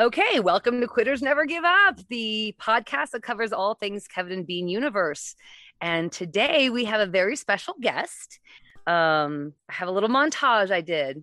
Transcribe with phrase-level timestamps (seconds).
[0.00, 4.46] Okay, welcome to Quitters Never Give Up, the podcast that covers all things Kevin and
[4.46, 5.36] Bean universe.
[5.82, 8.40] And today we have a very special guest.
[8.86, 11.22] Um, I have a little montage I did.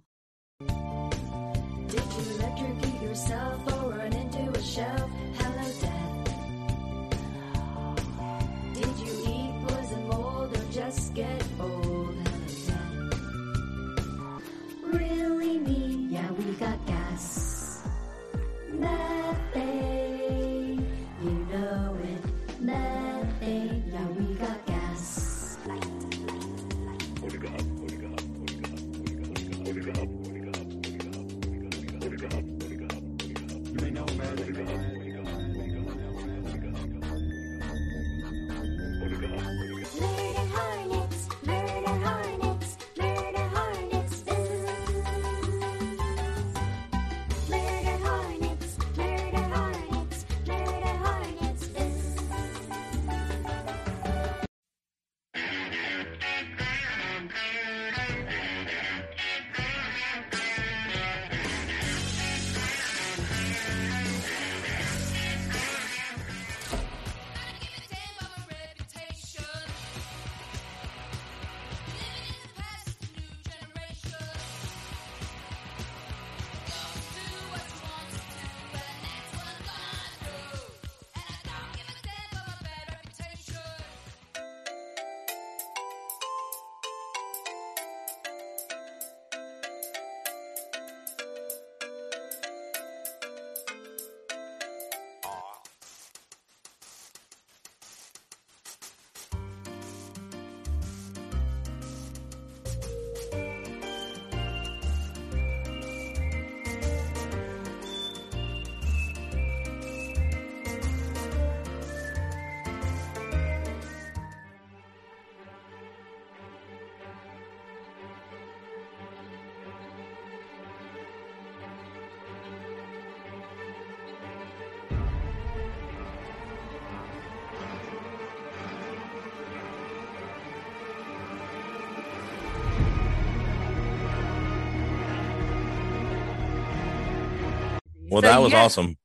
[138.17, 138.97] Well, So, that was awesome.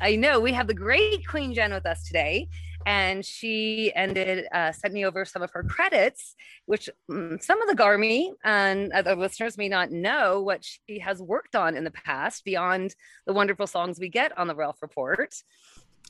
[0.00, 2.48] I know we have the great Queen Jen with us today,
[2.86, 6.34] and she ended uh, sent me over some of her credits,
[6.66, 11.22] which mm, some of the Garmy and other listeners may not know what she has
[11.22, 12.96] worked on in the past beyond
[13.28, 15.32] the wonderful songs we get on the Ralph Report.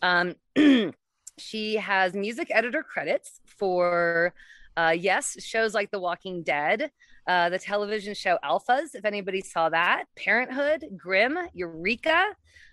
[0.01, 0.35] Um,
[1.39, 4.33] she has music editor credits for.
[4.75, 6.93] Uh, yes, shows like The Walking Dead,
[7.29, 12.25] uh, the television show Alphas, if anybody saw that, Parenthood, Grimm, Eureka,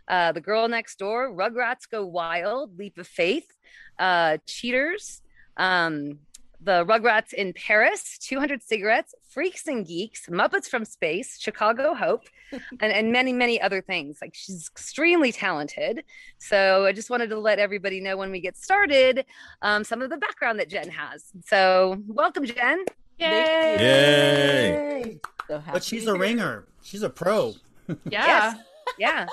[0.07, 3.51] uh, The Girl Next Door, Rugrats Go Wild, Leap of Faith,
[3.99, 5.21] uh, Cheaters,
[5.57, 6.19] um,
[6.61, 12.93] The Rugrats in Paris, 200 Cigarettes, Freaks and Geeks, Muppets from Space, Chicago Hope, and,
[12.93, 14.19] and many, many other things.
[14.21, 16.05] Like she's extremely talented.
[16.37, 19.25] So I just wanted to let everybody know when we get started
[19.61, 21.33] um, some of the background that Jen has.
[21.45, 22.85] So welcome, Jen.
[23.17, 23.77] Yay!
[23.79, 25.19] Yay!
[25.47, 26.67] So But she's a ringer.
[26.81, 27.53] She's a pro.
[28.09, 28.55] Yeah.
[28.97, 29.27] Yeah.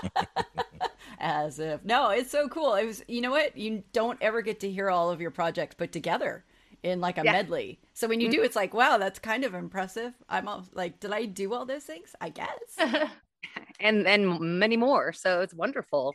[1.18, 2.74] As if no, it's so cool.
[2.74, 3.56] It was you know what?
[3.56, 6.44] You don't ever get to hear all of your projects put together
[6.82, 7.32] in like a Yeah.
[7.32, 7.78] medley.
[7.94, 10.12] So when you do, it's like, wow, that's kind of impressive.
[10.28, 12.14] I'm all, like, did I do all those things?
[12.20, 12.48] I guess.
[13.80, 15.12] and and many more.
[15.12, 16.14] So it's wonderful.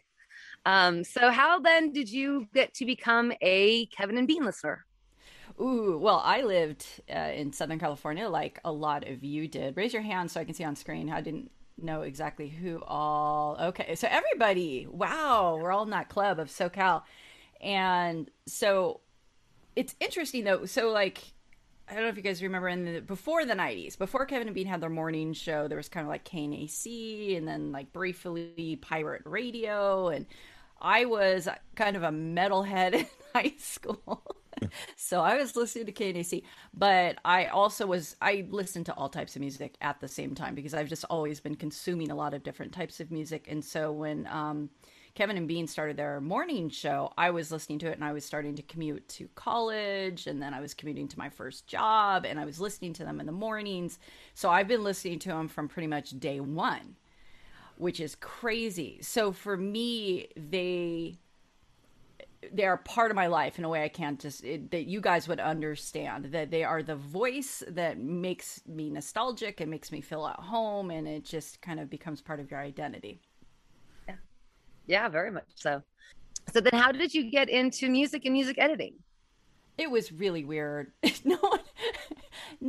[0.65, 4.85] Um, so how then did you get to become a Kevin and Bean listener?
[5.59, 9.75] Ooh, well, I lived uh, in Southern California like a lot of you did.
[9.75, 11.09] Raise your hand so I can see on screen.
[11.09, 11.49] I didn't
[11.81, 13.57] know exactly who all.
[13.59, 17.03] Okay, so everybody, wow, we're all in that club of SoCal.
[17.61, 19.01] And so
[19.75, 20.65] it's interesting though.
[20.65, 21.23] So, like,
[21.89, 24.55] I don't know if you guys remember in the before the 90s, before Kevin and
[24.55, 28.77] Bean had their morning show, there was kind of like KNAC and then like briefly
[28.81, 30.09] Pirate Radio.
[30.09, 30.25] And
[30.81, 34.23] I was kind of a metalhead in high school.
[34.95, 36.43] so I was listening to KNAC,
[36.73, 40.55] but I also was I listened to all types of music at the same time
[40.55, 43.47] because I've just always been consuming a lot of different types of music.
[43.49, 44.69] And so when um,
[45.15, 48.23] Kevin and Bean started their morning show, I was listening to it and I was
[48.23, 52.39] starting to commute to college and then I was commuting to my first job and
[52.39, 53.99] I was listening to them in the mornings.
[54.35, 56.95] So I've been listening to them from pretty much day one,
[57.77, 58.99] which is crazy.
[59.01, 61.17] So for me, they
[62.53, 65.01] they are part of my life in a way I can't just it, that you
[65.01, 70.01] guys would understand that they are the voice that makes me nostalgic and makes me
[70.01, 73.21] feel at home and it just kind of becomes part of your identity.
[74.07, 74.15] Yeah,
[74.85, 75.81] Yeah, very much so.
[76.53, 78.93] So then how did you get into music and music editing?
[79.77, 80.91] It was really weird.
[81.23, 81.59] no one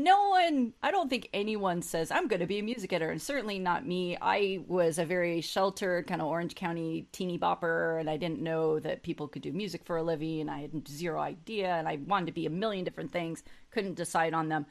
[0.02, 3.20] no one I don't think anyone says I'm going to be a music editor and
[3.20, 4.16] certainly not me.
[4.20, 8.78] I was a very sheltered kind of Orange County teeny bopper and I didn't know
[8.80, 11.96] that people could do music for a living and I had zero idea and I
[12.06, 14.66] wanted to be a million different things, couldn't decide on them.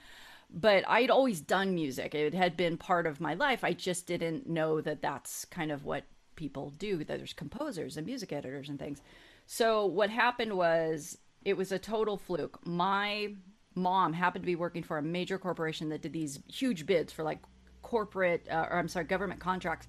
[0.50, 2.16] But I'd always done music.
[2.16, 3.64] It had been part of my life.
[3.64, 6.06] I just didn't know that that's kind of what
[6.38, 9.02] people do that there's composers and music editors and things
[9.46, 13.34] so what happened was it was a total fluke my
[13.78, 17.24] mom happened to be working for a major corporation that did these huge bids for
[17.24, 17.40] like
[17.82, 19.88] corporate uh, or i'm sorry government contracts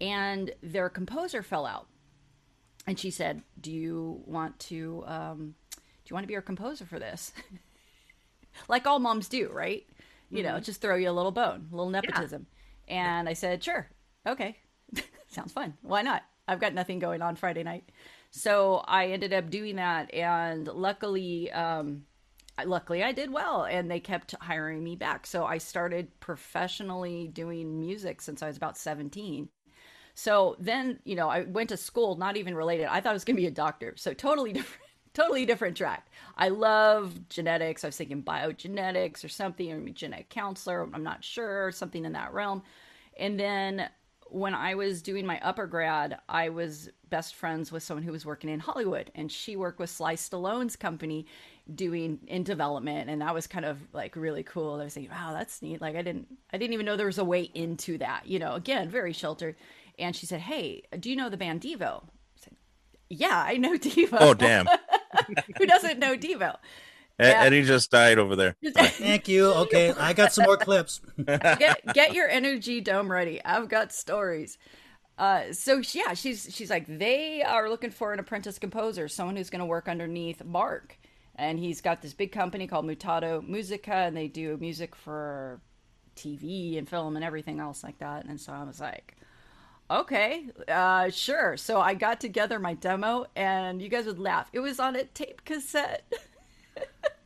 [0.00, 1.88] and their composer fell out
[2.86, 6.84] and she said do you want to um, do you want to be our composer
[6.84, 7.32] for this
[8.68, 9.86] like all moms do right
[10.30, 12.46] you know just throw you a little bone a little nepotism
[12.86, 13.88] and i said sure
[14.26, 14.56] okay
[15.28, 15.74] sounds fun.
[15.82, 16.22] Why not?
[16.46, 17.84] I've got nothing going on Friday night.
[18.30, 20.12] So I ended up doing that.
[20.12, 22.04] And luckily, um,
[22.62, 25.26] luckily I did well and they kept hiring me back.
[25.26, 29.48] So I started professionally doing music since I was about 17.
[30.14, 32.86] So then, you know, I went to school, not even related.
[32.86, 33.94] I thought I was going to be a doctor.
[33.96, 34.80] So totally different.
[35.12, 36.08] Totally different track.
[36.36, 37.84] I love genetics.
[37.84, 40.88] I was thinking biogenetics or something, or genetic counselor.
[40.92, 42.64] I'm not sure, something in that realm.
[43.16, 43.88] And then
[44.26, 48.26] when I was doing my upper grad, I was best friends with someone who was
[48.26, 51.26] working in Hollywood, and she worked with Sly Stallone's company
[51.72, 54.80] doing in development, and that was kind of like really cool.
[54.80, 55.80] I was thinking, wow, that's neat.
[55.80, 58.26] Like I didn't, I didn't even know there was a way into that.
[58.26, 59.56] You know, again, very sheltered.
[59.98, 62.56] And she said, "Hey, do you know the band Devo?" I said,
[63.08, 64.66] "Yeah, I know Devo." Oh, damn.
[65.58, 66.56] who doesn't know Devo?
[67.18, 67.42] Yeah.
[67.44, 68.56] Eddie just died over there.
[68.74, 69.52] Thank you.
[69.52, 71.00] Okay, I got some more clips.
[71.24, 73.42] get get your energy dome ready.
[73.44, 74.58] I've got stories.
[75.16, 79.50] Uh, so yeah, she's she's like they are looking for an apprentice composer, someone who's
[79.50, 80.98] going to work underneath Mark,
[81.36, 85.60] and he's got this big company called Mutato Muzika, and they do music for
[86.16, 88.24] TV and film and everything else like that.
[88.26, 89.16] And so I was like,
[89.90, 91.56] okay, uh, sure.
[91.56, 94.48] So I got together my demo, and you guys would laugh.
[94.52, 96.04] It was on a tape cassette.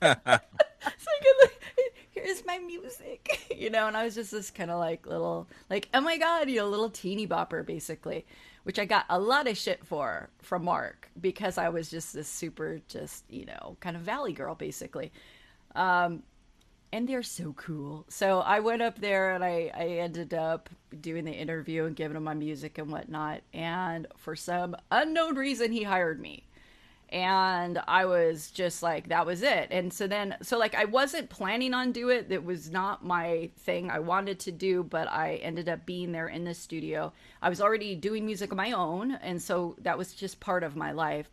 [0.03, 1.61] so I could like,
[2.11, 5.89] here's my music, you know, and I was just this kind of like little, like,
[5.95, 8.27] oh my god, you know, little teeny bopper basically,
[8.65, 12.29] which I got a lot of shit for from Mark because I was just this
[12.29, 15.13] super, just you know, kind of valley girl basically.
[15.75, 16.23] Um,
[16.93, 18.07] and they're so cool.
[18.09, 20.71] So I went up there and I, I ended up
[21.01, 23.43] doing the interview and giving him my music and whatnot.
[23.53, 26.48] And for some unknown reason, he hired me
[27.11, 29.69] and i was just like that was it.
[29.71, 32.29] And so then so like i wasn't planning on do it.
[32.29, 36.29] That was not my thing i wanted to do but i ended up being there
[36.29, 37.13] in the studio.
[37.41, 40.77] I was already doing music of my own and so that was just part of
[40.77, 41.31] my life.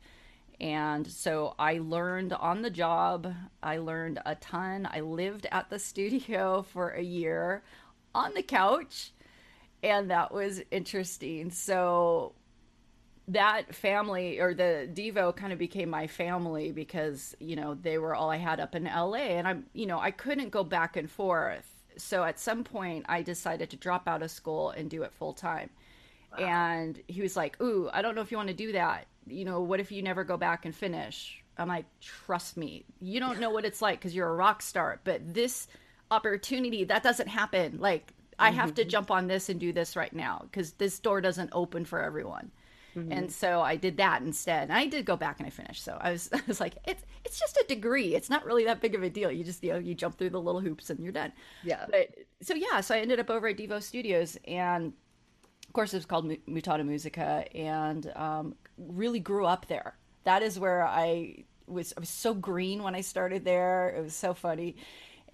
[0.61, 3.33] And so i learned on the job.
[3.61, 4.88] I learned a ton.
[4.91, 7.63] I lived at the studio for a year
[8.13, 9.11] on the couch
[9.83, 11.51] and that was interesting.
[11.51, 12.33] So
[13.27, 18.13] that family or the Devo kind of became my family because, you know, they were
[18.13, 21.10] all I had up in LA and I'm, you know, I couldn't go back and
[21.10, 21.65] forth.
[21.98, 25.34] So at some point I decided to drop out of school and do it full
[25.34, 25.70] time.
[26.38, 29.08] And he was like, "Ooh, I don't know if you want to do that.
[29.25, 32.84] You know, what if you never go back and finish?" I'm like, "Trust me.
[33.00, 35.70] You don't know what it's like cuz you're a rock star, but this
[36.12, 37.79] opportunity that doesn't happen.
[37.79, 38.89] Like I have to mm-hmm.
[38.89, 42.51] jump on this and do this right now cuz this door doesn't open for everyone."
[42.95, 44.63] And so I did that instead.
[44.63, 45.83] And I did go back and I finished.
[45.83, 48.15] So I was, I was like, it's it's just a degree.
[48.15, 49.31] It's not really that big of a deal.
[49.31, 51.33] You just you know you jump through the little hoops and you're done.
[51.63, 51.85] Yeah.
[51.89, 52.09] But
[52.41, 54.93] so yeah, so I ended up over at Devo Studios, and
[55.67, 59.97] of course it was called Mu- Mutato Muzika, and um, really grew up there.
[60.23, 61.93] That is where I was.
[61.97, 63.89] I was so green when I started there.
[63.97, 64.75] It was so funny.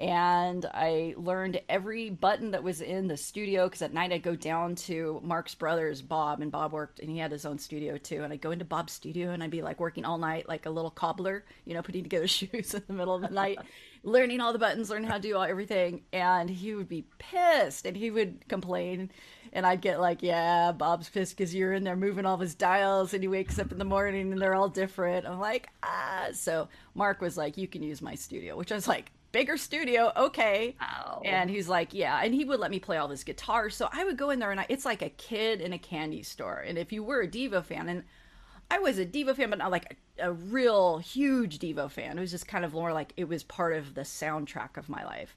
[0.01, 4.36] And I learned every button that was in the studio because at night I'd go
[4.36, 8.24] down to Mark's brother's Bob, and Bob worked and he had his own studio too.
[8.24, 10.72] And I'd go into Bob's studio and I'd be like working all night like a
[10.72, 13.60] little cobbler, you know, putting together shoes in the middle of the night,
[14.01, 16.01] learning all the buttons, learning how to do all, everything.
[16.12, 19.12] And he would be pissed and he would complain.
[19.53, 23.13] And I'd get like, yeah, Bob's pissed because you're in there moving all his dials,
[23.13, 25.27] and he wakes up in the morning and they're all different.
[25.27, 26.29] I'm like, ah.
[26.34, 30.12] So Mark was like, you can use my studio, which I was like, bigger studio,
[30.16, 30.76] okay.
[30.80, 31.22] Wow.
[31.26, 33.70] And he's like, yeah, and he would let me play all this guitar.
[33.70, 36.24] So I would go in there, and I, it's like a kid in a candy
[36.24, 36.64] store.
[36.66, 38.04] And if you were a Devo fan, and
[38.70, 42.18] I was a Devo fan, but not like a, a real huge Devo fan.
[42.18, 45.04] It was just kind of more like it was part of the soundtrack of my
[45.04, 45.36] life.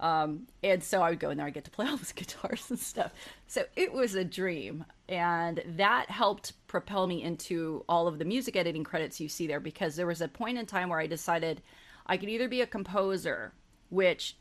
[0.00, 2.70] Um, and so I would go in there, I get to play all these guitars
[2.70, 3.12] and stuff.
[3.46, 4.84] So it was a dream.
[5.08, 9.60] And that helped propel me into all of the music editing credits you see there
[9.60, 11.62] because there was a point in time where I decided
[12.06, 13.52] I could either be a composer,
[13.90, 14.36] which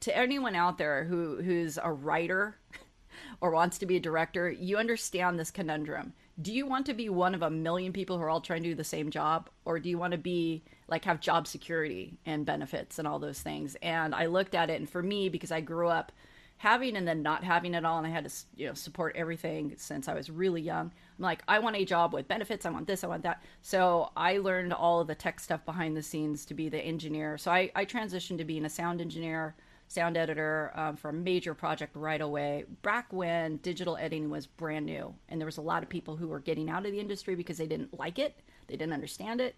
[0.00, 2.58] to anyone out there who who's a writer
[3.40, 6.12] or wants to be a director, you understand this conundrum.
[6.40, 8.70] Do you want to be one of a million people who are all trying to
[8.70, 12.44] do the same job or do you want to be like have job security and
[12.44, 13.76] benefits and all those things?
[13.82, 16.12] And I looked at it and for me because I grew up
[16.56, 19.74] having and then not having it all and I had to you know support everything
[19.76, 20.92] since I was really young.
[21.18, 23.42] I'm like I want a job with benefits, I want this, I want that.
[23.62, 27.38] So I learned all of the tech stuff behind the scenes to be the engineer.
[27.38, 29.54] So I, I transitioned to being a sound engineer
[29.88, 34.86] sound editor um, for a major project right away back when digital editing was brand
[34.86, 37.34] new and there was a lot of people who were getting out of the industry
[37.34, 39.54] because they didn't like it they didn't understand it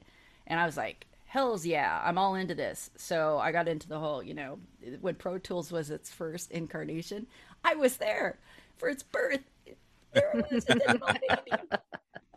[0.47, 3.99] and i was like hells yeah i'm all into this so i got into the
[3.99, 4.59] whole you know
[5.01, 7.27] when pro tools was its first incarnation
[7.65, 8.39] i was there
[8.77, 9.41] for its birth
[10.13, 11.69] there it was it didn't know anything.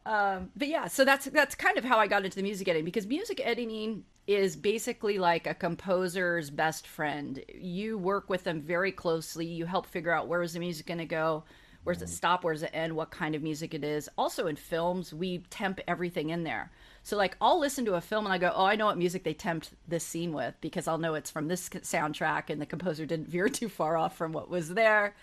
[0.06, 2.86] Um, but yeah, so that's that's kind of how I got into the music editing
[2.86, 7.44] because music editing is basically like a composer's best friend.
[7.53, 9.46] You work with them very closely.
[9.46, 11.44] You help figure out where is the music going to go,
[11.84, 14.10] where's it stop, where's it end, what kind of music it is.
[14.18, 16.72] Also in films, we temp everything in there.
[17.03, 19.24] So like I'll listen to a film and I go, oh, I know what music
[19.24, 23.06] they temped this scene with because I'll know it's from this soundtrack and the composer
[23.06, 25.15] didn't veer too far off from what was there.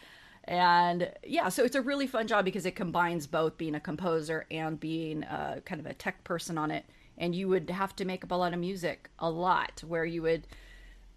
[0.45, 4.47] And yeah, so it's a really fun job because it combines both being a composer
[4.51, 6.85] and being uh, kind of a tech person on it.
[7.19, 10.23] And you would have to make up a lot of music, a lot, where you
[10.23, 10.47] would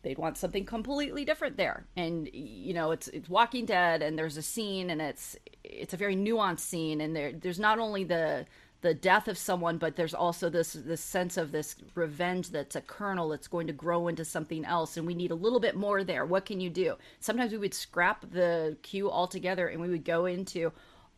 [0.01, 1.85] they'd want something completely different there.
[1.95, 5.97] And you know, it's it's Walking Dead, and there's a scene, and it's it's a
[5.97, 8.45] very nuanced scene, and there there's not only the
[8.81, 12.81] the death of someone, but there's also this this sense of this revenge that's a
[12.81, 16.03] kernel that's going to grow into something else, and we need a little bit more
[16.03, 16.25] there.
[16.25, 16.95] What can you do?
[17.19, 20.71] Sometimes we would scrap the cue altogether, and we would go into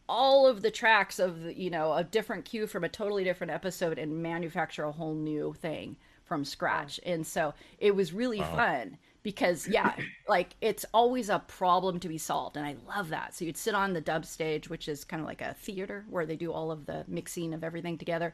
[0.09, 3.99] all of the tracks of you know a different cue from a totally different episode
[3.99, 6.99] and manufacture a whole new thing from scratch.
[7.05, 9.95] And so it was really fun because yeah,
[10.27, 13.35] like it's always a problem to be solved and I love that.
[13.35, 16.25] So you'd sit on the dub stage, which is kind of like a theater where
[16.25, 18.33] they do all of the mixing of everything together.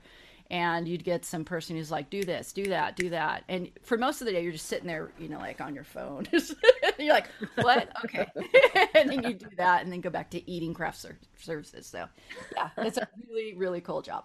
[0.50, 3.44] And you'd get some person who's like, do this, do that, do that.
[3.50, 5.84] And for most of the day, you're just sitting there, you know, like on your
[5.84, 6.26] phone.
[6.98, 7.92] you're like, what?
[8.06, 8.26] Okay.
[8.96, 11.86] and then you do that and then go back to eating craft ser- services.
[11.86, 12.08] So,
[12.56, 14.24] yeah, it's a really, really cool job.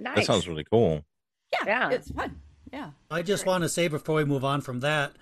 [0.00, 0.16] Nice.
[0.16, 1.04] That sounds really cool.
[1.52, 1.90] Yeah, Yeah.
[1.90, 2.40] it's fun.
[2.72, 2.90] Yeah.
[3.10, 5.12] I just want to say before we move on from that,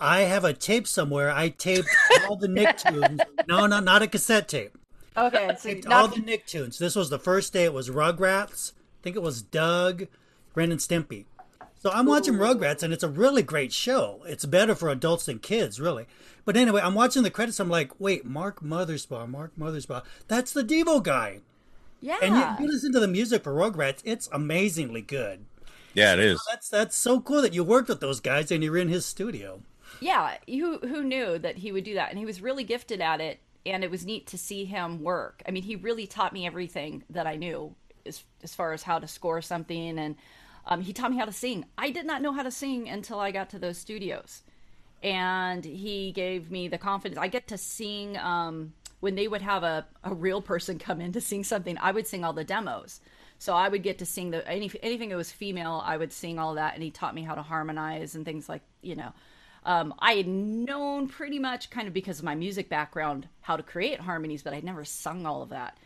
[0.00, 1.30] I have a tape somewhere.
[1.30, 1.88] I taped
[2.28, 3.20] all the Nicktoons.
[3.48, 4.76] No, no, not a cassette tape.
[5.16, 5.50] Okay.
[5.58, 6.78] So Taped not all the Nicktoons.
[6.78, 7.64] This was the first day.
[7.64, 8.72] It was Rugrats.
[8.72, 10.06] I think it was Doug,
[10.54, 11.26] Ren and Stimpy.
[11.76, 14.22] So I'm watching Rugrats, and it's a really great show.
[14.26, 16.06] It's better for adults than kids, really.
[16.46, 17.60] But anyway, I'm watching the credits.
[17.60, 20.02] I'm like, wait, Mark Mothersbaugh, Mark Mothersbaugh.
[20.26, 21.40] That's the Devo guy.
[22.00, 22.16] yeah.
[22.22, 25.44] And you, you listen to the music for Rugrats, it's amazingly good.
[25.94, 26.44] Yeah, it is.
[26.48, 29.62] That's that's so cool that you worked with those guys and you're in his studio.
[30.00, 32.10] yeah, who who knew that he would do that?
[32.10, 35.42] And he was really gifted at it, and it was neat to see him work.
[35.46, 37.74] I mean, he really taught me everything that I knew
[38.06, 40.16] as as far as how to score something, and
[40.66, 41.64] um, he taught me how to sing.
[41.78, 44.42] I did not know how to sing until I got to those studios,
[45.02, 47.18] and he gave me the confidence.
[47.20, 48.16] I get to sing.
[48.18, 51.92] Um, when they would have a, a real person come in to sing something, I
[51.92, 53.00] would sing all the demos.
[53.38, 56.38] So I would get to sing the any, anything that was female, I would sing
[56.38, 59.12] all that, and he taught me how to harmonize and things like you know.
[59.66, 63.62] Um, I had known pretty much, kind of because of my music background, how to
[63.62, 65.78] create harmonies, but I'd never sung all of that.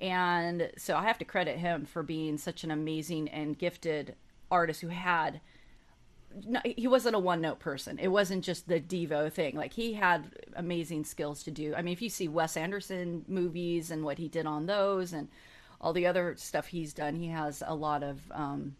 [0.00, 4.14] And so I have to credit him for being such an amazing and gifted
[4.50, 5.40] artist who had
[6.46, 7.98] no, he wasn't a one note person.
[7.98, 9.54] It wasn't just the Devo thing.
[9.54, 11.74] Like he had amazing skills to do.
[11.76, 15.28] I mean, if you see Wes Anderson movies and what he did on those and
[15.84, 18.74] all the other stuff he's done, he has a lot of um,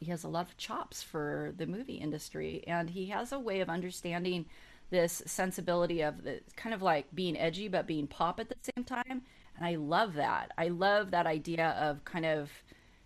[0.00, 3.60] he has a lot of chops for the movie industry, and he has a way
[3.60, 4.46] of understanding
[4.88, 8.84] this sensibility of the kind of like being edgy but being pop at the same
[8.84, 9.22] time.
[9.56, 10.50] And I love that.
[10.56, 12.50] I love that idea of kind of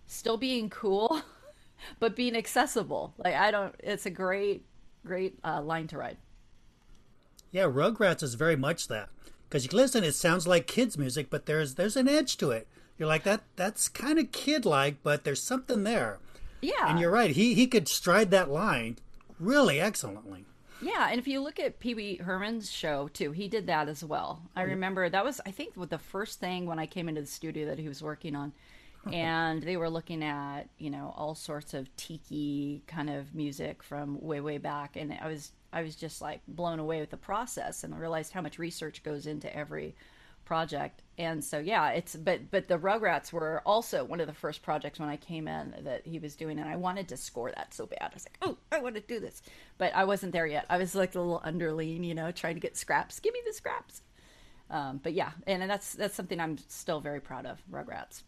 [0.06, 1.20] still being cool,
[1.98, 3.14] but being accessible.
[3.18, 3.74] Like I don't.
[3.80, 4.64] It's a great,
[5.04, 6.18] great uh, line to ride.
[7.50, 9.08] Yeah, Rugrats is very much that.
[9.48, 12.68] Because you listen, it sounds like kids' music, but there's there's an edge to it.
[12.98, 13.42] You're like that.
[13.56, 16.18] That's kind of kid-like, but there's something there.
[16.60, 17.30] Yeah, And you're right.
[17.30, 18.98] He he could stride that line
[19.38, 20.44] really excellently.
[20.80, 24.04] Yeah, and if you look at Pee Wee Herman's show too, he did that as
[24.04, 24.42] well.
[24.54, 24.70] I mm-hmm.
[24.70, 27.78] remember that was I think the first thing when I came into the studio that
[27.78, 28.52] he was working on.
[29.06, 29.14] Uh-huh.
[29.14, 34.20] And they were looking at, you know, all sorts of tiki kind of music from
[34.20, 37.84] way way back and I was I was just like blown away with the process
[37.84, 39.94] and I realized how much research goes into every
[40.48, 41.02] project.
[41.18, 44.98] And so yeah, it's but but the Rugrats were also one of the first projects
[44.98, 47.84] when I came in that he was doing and I wanted to score that so
[47.84, 47.98] bad.
[48.00, 49.42] I was like, "Oh, I want to do this."
[49.76, 50.64] But I wasn't there yet.
[50.70, 53.20] I was like a little underling, you know, trying to get scraps.
[53.20, 54.00] Give me the scraps.
[54.70, 58.22] Um, but yeah, and, and that's that's something I'm still very proud of, Rugrats.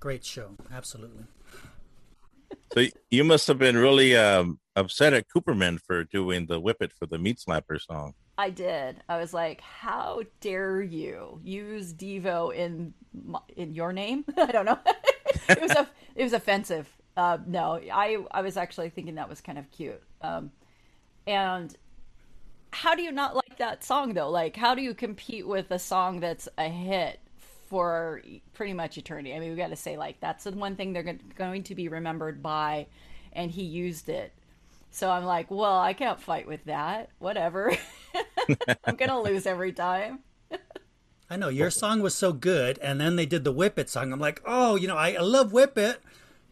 [0.00, 1.24] Great show, absolutely.
[2.72, 6.92] So you must have been really um, upset at Cooperman for doing the Whip It
[6.98, 8.14] for the Meat Slapper song.
[8.38, 9.02] I did.
[9.08, 12.94] I was like, "How dare you use Devo in
[13.56, 14.78] in your name?" I don't know.
[15.48, 16.88] it was a, it was offensive.
[17.16, 20.02] Uh, no, I I was actually thinking that was kind of cute.
[20.22, 20.50] Um,
[21.26, 21.76] and
[22.70, 24.30] how do you not like that song though?
[24.30, 27.20] Like, how do you compete with a song that's a hit
[27.68, 28.22] for
[28.54, 29.34] pretty much eternity?
[29.34, 31.88] I mean, we got to say like that's the one thing they're going to be
[31.88, 32.86] remembered by,
[33.34, 34.32] and he used it.
[34.90, 37.10] So I'm like, well, I can't fight with that.
[37.18, 37.76] Whatever.
[38.84, 40.20] I'm gonna lose every time.
[41.30, 44.12] I know your song was so good, and then they did the Whip It song.
[44.12, 46.02] I'm like, oh, you know, I, I love Whip It,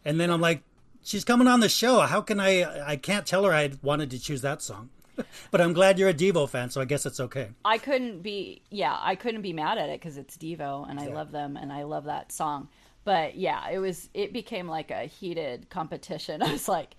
[0.03, 0.63] and then I'm like,
[1.03, 1.99] she's coming on the show.
[2.01, 2.89] How can I?
[2.89, 4.89] I can't tell her I wanted to choose that song,
[5.51, 7.49] but I'm glad you're a Devo fan, so I guess it's okay.
[7.63, 11.07] I couldn't be, yeah, I couldn't be mad at it because it's Devo and I
[11.07, 12.69] love them and I love that song.
[13.03, 16.41] But yeah, it was, it became like a heated competition.
[16.43, 16.95] I was like,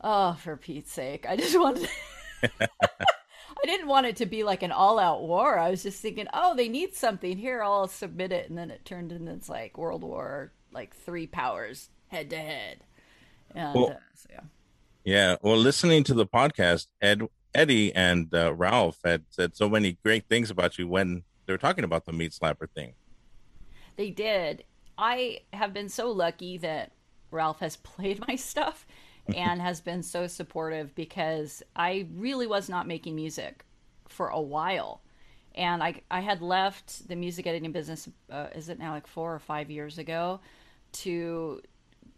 [0.00, 1.88] oh, for Pete's sake, I just wanted.
[3.62, 5.58] I didn't want it to be like an all-out war.
[5.58, 7.62] I was just thinking, oh, they need something here.
[7.62, 11.90] I'll submit it, and then it turned into it's like World War, like three powers
[12.08, 12.78] head to head.
[13.54, 14.40] And Well- uh, so, yeah.
[15.04, 15.36] Yeah.
[15.42, 17.22] Well, listening to the podcast, Ed,
[17.54, 21.58] Eddie, and uh, Ralph had said so many great things about you when they were
[21.58, 22.94] talking about the Meat Slapper thing.
[23.96, 24.64] They did.
[24.98, 26.92] I have been so lucky that
[27.30, 28.86] Ralph has played my stuff
[29.34, 33.64] and has been so supportive because I really was not making music
[34.08, 35.02] for a while.
[35.54, 39.34] And I, I had left the music editing business, uh, is it now like four
[39.34, 40.40] or five years ago,
[40.92, 41.60] to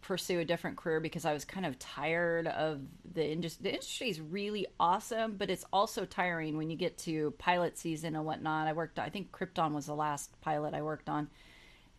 [0.01, 2.81] pursue a different career because I was kind of tired of
[3.13, 3.63] the industry.
[3.63, 8.15] The industry is really awesome, but it's also tiring when you get to pilot season
[8.15, 8.67] and whatnot.
[8.67, 11.29] I worked, I think Krypton was the last pilot I worked on,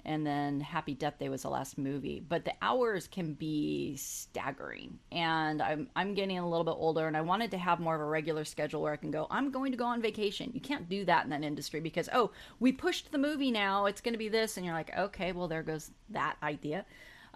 [0.05, 2.21] and then Happy Death Day was the last movie.
[2.21, 7.17] But the hours can be staggering, and I'm I'm getting a little bit older, and
[7.17, 9.27] I wanted to have more of a regular schedule where I can go.
[9.31, 10.51] I'm going to go on vacation.
[10.55, 13.87] You can't do that in that industry because oh, we pushed the movie now.
[13.87, 16.85] It's going to be this, and you're like, okay, well there goes that idea.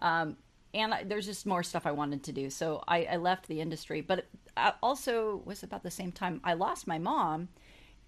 [0.01, 0.37] Um,
[0.75, 2.51] and I, there's just more stuff I wanted to do.
[2.51, 4.27] So I, I left the industry, but
[4.57, 7.49] I also was about the same time I lost my mom,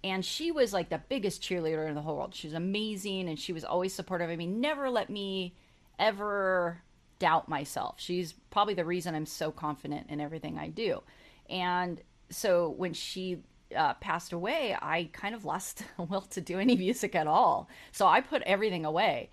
[0.03, 2.33] and she was like the biggest cheerleader in the whole world.
[2.33, 4.47] She was amazing, and she was always supportive of me.
[4.47, 5.55] Never let me
[5.99, 6.81] ever
[7.19, 7.95] doubt myself.
[7.99, 11.03] She's probably the reason I'm so confident in everything I do.
[11.49, 13.43] And so when she
[13.75, 17.69] uh, passed away, I kind of lost the will to do any music at all.
[17.91, 19.29] So I put everything away.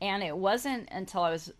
[0.00, 1.52] And it wasn't until I was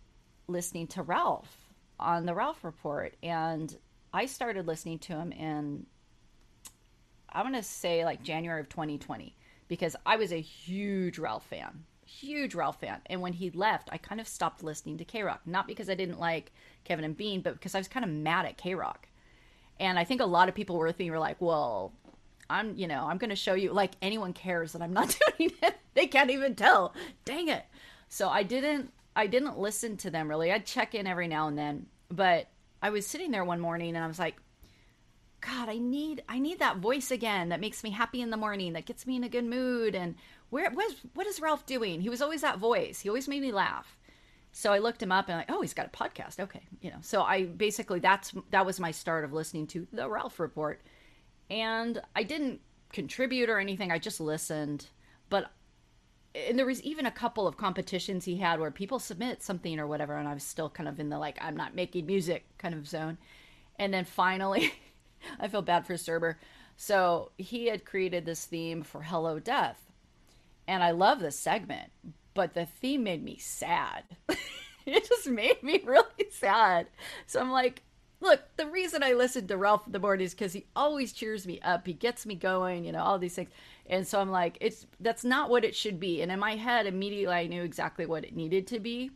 [0.47, 1.57] listening to Ralph
[1.99, 3.75] on the Ralph Report, and
[4.13, 5.85] I started listening to him in
[7.35, 9.35] I'm gonna say like January of 2020
[9.67, 13.01] because I was a huge Ralph fan, huge Ralph fan.
[13.07, 15.95] And when he left, I kind of stopped listening to K Rock, not because I
[15.95, 16.51] didn't like
[16.83, 19.07] Kevin and Bean, but because I was kind of mad at K Rock.
[19.79, 21.93] And I think a lot of people were with me were like, well.
[22.47, 25.49] I'm, you know, I'm going to show you like anyone cares that I'm not doing
[25.63, 25.77] it.
[25.95, 26.93] They can't even tell.
[27.25, 27.65] Dang it.
[28.07, 30.51] So I didn't I didn't listen to them really.
[30.51, 32.47] I'd check in every now and then, but
[32.81, 34.35] I was sitting there one morning and I was like,
[35.45, 38.73] God, I need I need that voice again that makes me happy in the morning,
[38.73, 39.93] that gets me in a good mood.
[39.93, 40.15] And
[40.49, 42.01] where what is, what is Ralph doing?
[42.01, 42.99] He was always that voice.
[43.01, 43.97] He always made me laugh.
[44.51, 46.39] So I looked him up and like, oh, he's got a podcast.
[46.39, 46.97] Okay, you know.
[47.01, 50.81] So I basically that's that was my start of listening to the Ralph Report,
[51.49, 53.91] and I didn't contribute or anything.
[53.91, 54.87] I just listened,
[55.29, 55.51] but
[56.33, 59.87] and there was even a couple of competitions he had where people submit something or
[59.87, 62.73] whatever, and I was still kind of in the like I'm not making music kind
[62.73, 63.17] of zone.
[63.77, 64.73] And then finally,
[65.39, 66.35] I feel bad for Serber.
[66.77, 69.91] So he had created this theme for Hello Death,
[70.67, 71.91] and I love this segment,
[72.33, 74.03] but the theme made me sad.
[74.85, 76.87] it just made me really sad.
[77.27, 77.81] So I'm like,
[78.19, 81.47] look, the reason I listen to Ralph in the morning is because he always cheers
[81.47, 81.85] me up.
[81.85, 83.49] He gets me going, you know, all these things.
[83.87, 86.21] And so I'm like, it's that's not what it should be.
[86.21, 89.11] And in my head, immediately I knew exactly what it needed to be.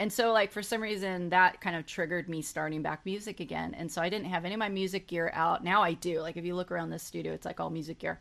[0.00, 3.74] And so, like, for some reason, that kind of triggered me starting back music again.
[3.74, 5.62] And so I didn't have any of my music gear out.
[5.62, 6.22] Now I do.
[6.22, 8.18] Like, if you look around this studio, it's like all music gear.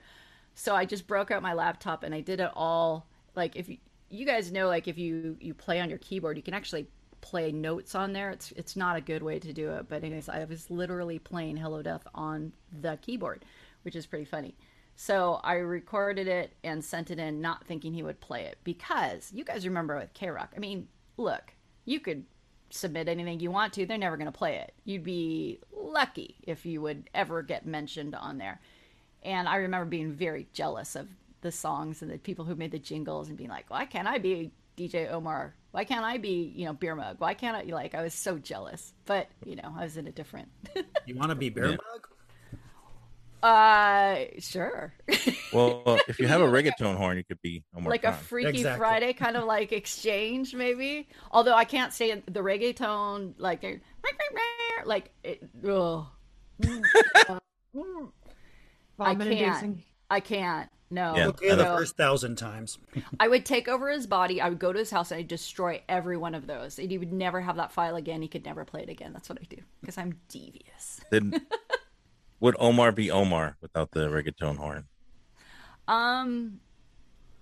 [0.55, 3.07] So I just broke out my laptop and I did it all.
[3.33, 3.77] Like, if you,
[4.09, 6.85] you guys know, like, if you you play on your keyboard, you can actually
[7.21, 8.29] play notes on there.
[8.31, 9.87] It's it's not a good way to do it.
[9.87, 13.45] But anyways, I was literally playing Hello Death on the keyboard,
[13.83, 14.53] which is pretty funny.
[14.97, 19.31] So I recorded it and sent it in, not thinking he would play it because
[19.33, 20.51] you guys remember with K Rock.
[20.57, 21.53] I mean, look,
[21.85, 22.25] you could
[22.69, 24.73] submit anything you want to, they're never going to play it.
[24.85, 28.59] You'd be lucky if you would ever get mentioned on there.
[29.23, 31.07] And I remember being very jealous of
[31.41, 34.17] the songs and the people who made the jingles and being like, why can't I
[34.17, 35.55] be DJ Omar?
[35.71, 37.17] Why can't I be, you know, Beer Mug?
[37.19, 37.63] Why can't I?
[37.63, 38.93] Like, I was so jealous.
[39.05, 40.49] But, you know, I was in a different.
[41.05, 41.77] You want to be Beer Yeah.
[41.93, 42.07] Mug?
[43.43, 44.93] Uh, sure.
[45.51, 48.77] Well, if you have a reggaeton horn, you could be Omar like a Freaky Exactly.
[48.77, 51.07] Friday kind of like exchange, maybe.
[51.31, 53.81] Although I can't say the reggaeton, like they're
[54.85, 55.41] like it.
[55.67, 56.05] Ugh.
[58.99, 59.79] I can't.
[60.11, 60.69] I can't.
[60.91, 61.15] No.
[61.15, 61.27] Yeah.
[61.27, 62.79] Okay, the first thousand times.
[63.19, 64.41] I would take over his body.
[64.41, 66.79] I would go to his house and I'd destroy every one of those.
[66.79, 68.21] And he would never have that file again.
[68.21, 69.13] He could never play it again.
[69.13, 70.99] That's what I do because I'm devious.
[71.11, 71.33] Did,
[72.39, 74.85] would Omar be Omar without the reggaeton horn?
[75.87, 76.59] Um,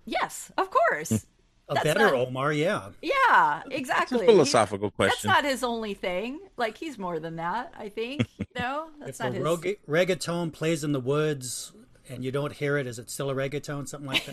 [0.06, 1.26] yes, of course.
[1.70, 2.90] A That's better not- Omar, yeah.
[3.02, 4.20] Yeah, It's exactly.
[4.20, 6.40] a He- philosophical That's not his only thing.
[6.56, 7.74] Like he's more than that.
[7.78, 8.26] I think.
[8.40, 9.44] You know, that's If not a his.
[9.88, 11.74] reg- reggaeton plays in the woods
[12.10, 13.88] and you don't hear it, is it still a reggaeton?
[13.88, 14.26] Something like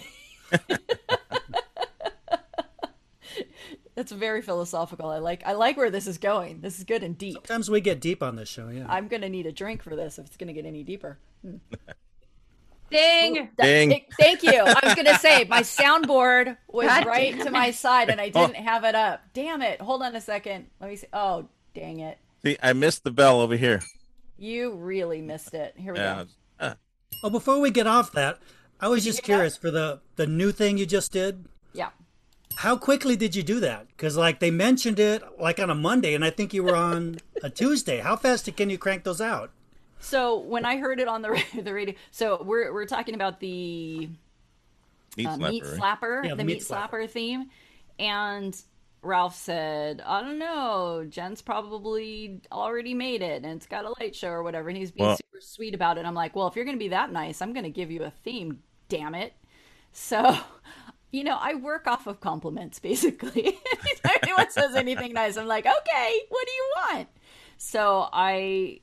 [0.50, 0.80] that.
[3.94, 5.08] That's very philosophical.
[5.10, 5.42] I like.
[5.46, 6.60] I like where this is going.
[6.60, 7.34] This is good and deep.
[7.34, 8.86] Sometimes we get deep on this show, yeah.
[8.88, 11.18] I'm gonna need a drink for this if it's gonna get any deeper.
[12.90, 13.48] Ding!
[13.56, 13.90] That- Ding.
[13.90, 14.60] th- thank you.
[14.60, 18.54] I was gonna say my soundboard was God right to my side and I didn't
[18.56, 19.22] have it up.
[19.32, 19.80] Damn it!
[19.80, 20.66] Hold on a second.
[20.80, 21.06] Let me see.
[21.12, 22.18] Oh, dang it!
[22.44, 23.82] See, I missed the bell over here.
[24.38, 25.74] You really missed it.
[25.76, 26.24] Here we Yeah.
[26.60, 26.66] go.
[26.66, 26.74] Uh,
[27.22, 28.38] Oh, before we get off that,
[28.80, 29.32] I was just get that?
[29.34, 31.46] curious for the the new thing you just did.
[31.72, 31.88] Yeah.
[32.56, 33.86] How quickly did you do that?
[33.88, 37.18] Because like they mentioned it like on a Monday, and I think you were on
[37.42, 37.98] a Tuesday.
[38.00, 39.50] How fast can you crank those out?
[40.00, 44.08] So when I heard it on the the radio, so we're we're talking about the
[45.16, 45.50] meat uh, slapper.
[45.50, 46.90] meat slapper, Yeah, the the meat meat slapper.
[47.04, 47.10] slapper.
[47.10, 47.50] theme,
[47.98, 48.56] and
[49.02, 54.14] Ralph said, "I don't know, Jen's probably already made it, and it's got a light
[54.14, 56.06] show or whatever." And he's being Well- super sweet about it.
[56.06, 58.62] I'm like, "Well, if you're gonna be that nice, I'm gonna give you a theme,
[58.88, 59.32] damn it."
[59.92, 60.38] So.
[61.14, 63.44] You know, I work off of compliments basically.
[63.46, 67.08] Anytime anyone says anything nice, I'm like, okay, what do you want?
[67.56, 68.80] So I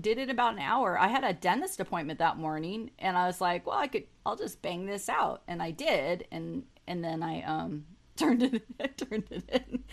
[0.00, 0.98] did it about an hour.
[0.98, 4.34] I had a dentist appointment that morning and I was like, well, I could I'll
[4.34, 5.42] just bang this out.
[5.46, 7.84] And I did and and then I um
[8.16, 9.84] turned it turned it in.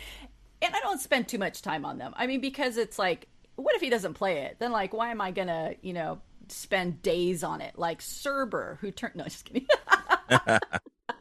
[0.63, 2.13] And I don't spend too much time on them.
[2.17, 4.57] I mean because it's like what if he doesn't play it?
[4.57, 8.79] Then like why am I going to, you know, spend days on it like Cerber
[8.79, 9.67] who turned no, just kidding.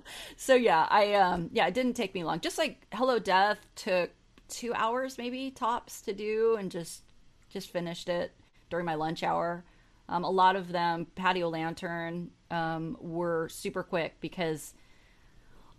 [0.36, 2.40] so yeah, I um yeah, it didn't take me long.
[2.40, 4.10] Just like Hello Death took
[4.48, 7.02] 2 hours maybe tops to do and just
[7.48, 8.32] just finished it
[8.70, 9.64] during my lunch hour.
[10.08, 14.74] Um, a lot of them, Patio Lantern, um, were super quick because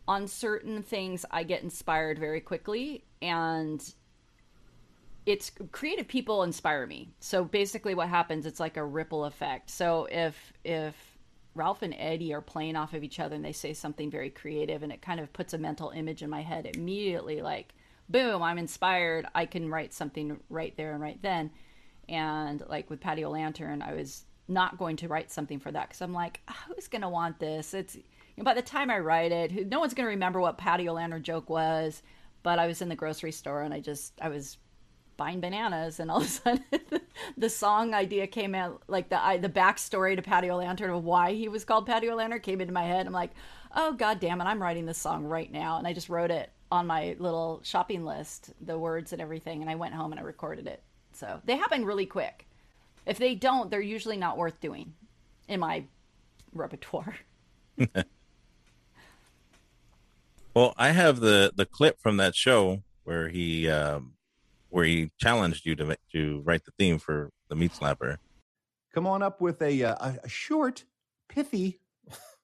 [0.07, 3.83] on certain things I get inspired very quickly, and
[5.25, 7.09] it's creative people inspire me.
[7.19, 8.45] So basically, what happens?
[8.45, 9.69] It's like a ripple effect.
[9.69, 10.95] So if if
[11.55, 14.83] Ralph and Eddie are playing off of each other and they say something very creative,
[14.83, 17.73] and it kind of puts a mental image in my head immediately, like
[18.09, 19.25] boom, I'm inspired.
[19.33, 21.51] I can write something right there and right then
[22.09, 26.01] and like with patio lantern i was not going to write something for that because
[26.01, 28.03] i'm like who's going to want this it's you
[28.37, 31.23] know, by the time i write it no one's going to remember what patio lantern
[31.23, 32.01] joke was
[32.43, 34.57] but i was in the grocery store and i just i was
[35.17, 36.63] buying bananas and all of a sudden
[37.37, 41.33] the song idea came out like the I, the backstory to patio lantern of why
[41.33, 43.31] he was called patio lantern came into my head i'm like
[43.75, 46.51] oh god damn it i'm writing this song right now and i just wrote it
[46.71, 50.23] on my little shopping list the words and everything and i went home and i
[50.23, 50.81] recorded it
[51.13, 52.47] so they happen really quick.
[53.05, 54.93] If they don't, they're usually not worth doing
[55.47, 55.85] in my
[56.53, 57.15] repertoire.
[60.55, 64.12] Well, I have the the clip from that show where he um,
[64.73, 68.17] where he challenged you to to write the theme for the Meat Slapper.
[68.91, 70.85] Come on up with a uh, a, a short,
[71.29, 71.79] pithy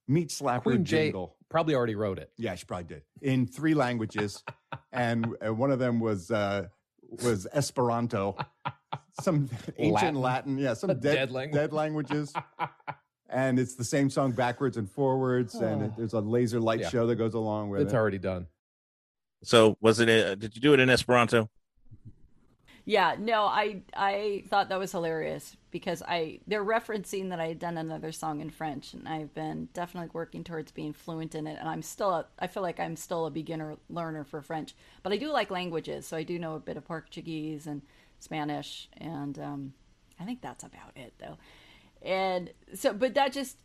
[0.07, 1.35] meat slapper Queen J jingle.
[1.49, 2.31] probably already wrote it.
[2.37, 4.43] Yeah, she probably did in three languages,
[4.91, 6.67] and, and one of them was uh,
[7.23, 8.37] was Esperanto,
[9.21, 10.15] some ancient Latin.
[10.21, 11.59] Latin, yeah, some dead dead language.
[11.59, 12.33] dead languages.
[13.31, 16.89] And it's the same song backwards and forwards, and it, there's a laser light Yeah.
[16.89, 17.89] show that goes along with It's it.
[17.89, 18.47] It's already done.
[19.43, 20.09] So was it?
[20.09, 21.49] A, did you do it in Esperanto?
[22.89, 27.59] Yeah, no, I I thought that was hilarious because I they're referencing that I had
[27.59, 31.59] done another song in French and I've been definitely working towards being fluent in it
[31.59, 34.73] and I'm still a, I feel like I'm still a beginner learner for French,
[35.03, 37.83] but I do like languages, so I do know a bit of Portuguese and
[38.17, 39.73] Spanish and um
[40.19, 41.37] I think that's about it though.
[42.01, 43.57] And so but that just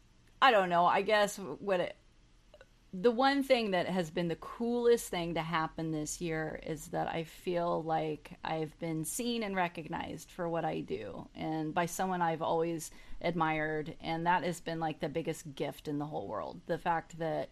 [0.42, 1.96] I don't know, I guess what it
[3.00, 7.08] the one thing that has been the coolest thing to happen this year is that
[7.08, 12.22] I feel like I've been seen and recognized for what I do and by someone
[12.22, 16.60] I've always admired and that has been like the biggest gift in the whole world.
[16.66, 17.48] The fact that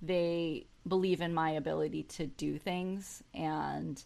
[0.00, 4.02] they believe in my ability to do things and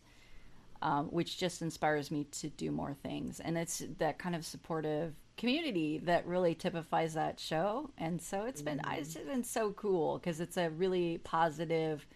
[0.83, 3.41] um, which just inspires me to do more things.
[3.41, 7.91] And it's that kind of supportive community that really typifies that show.
[7.97, 12.07] And so it's been it's just been so cool because it's a really positive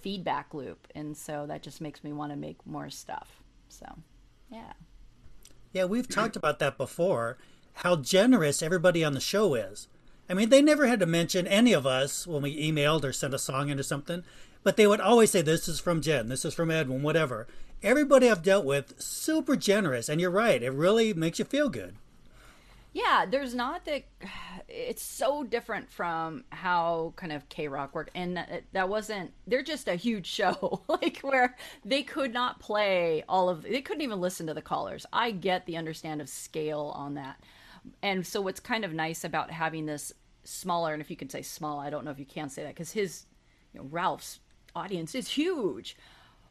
[0.00, 3.42] feedback loop, and so that just makes me want to make more stuff.
[3.68, 3.86] So,
[4.50, 4.72] yeah.
[5.72, 7.38] Yeah, we've talked about that before.
[7.74, 9.88] How generous everybody on the show is.
[10.28, 13.34] I mean, they never had to mention any of us when we emailed or sent
[13.34, 14.24] a song in or something,
[14.62, 16.28] but they would always say, "This is from Jen.
[16.28, 17.02] This is from Edwin.
[17.02, 17.46] Whatever."
[17.82, 20.62] Everybody I've dealt with, super generous, and you're right.
[20.62, 21.96] It really makes you feel good.
[22.92, 24.04] Yeah, there's not that.
[24.72, 29.32] It's so different from how kind of K Rock worked, and that, that wasn't.
[29.46, 33.62] They're just a huge show, like where they could not play all of.
[33.62, 35.06] They couldn't even listen to the callers.
[35.12, 37.42] I get the understand of scale on that,
[38.02, 40.12] and so what's kind of nice about having this
[40.44, 42.74] smaller, and if you can say small, I don't know if you can say that
[42.74, 43.26] because his,
[43.72, 44.38] you know, Ralph's
[44.76, 45.96] audience is huge,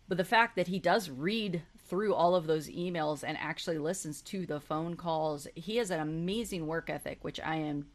[0.09, 4.21] but the fact that he does read through all of those emails and actually listens
[4.23, 7.85] to the phone calls, he has an amazing work ethic, which I am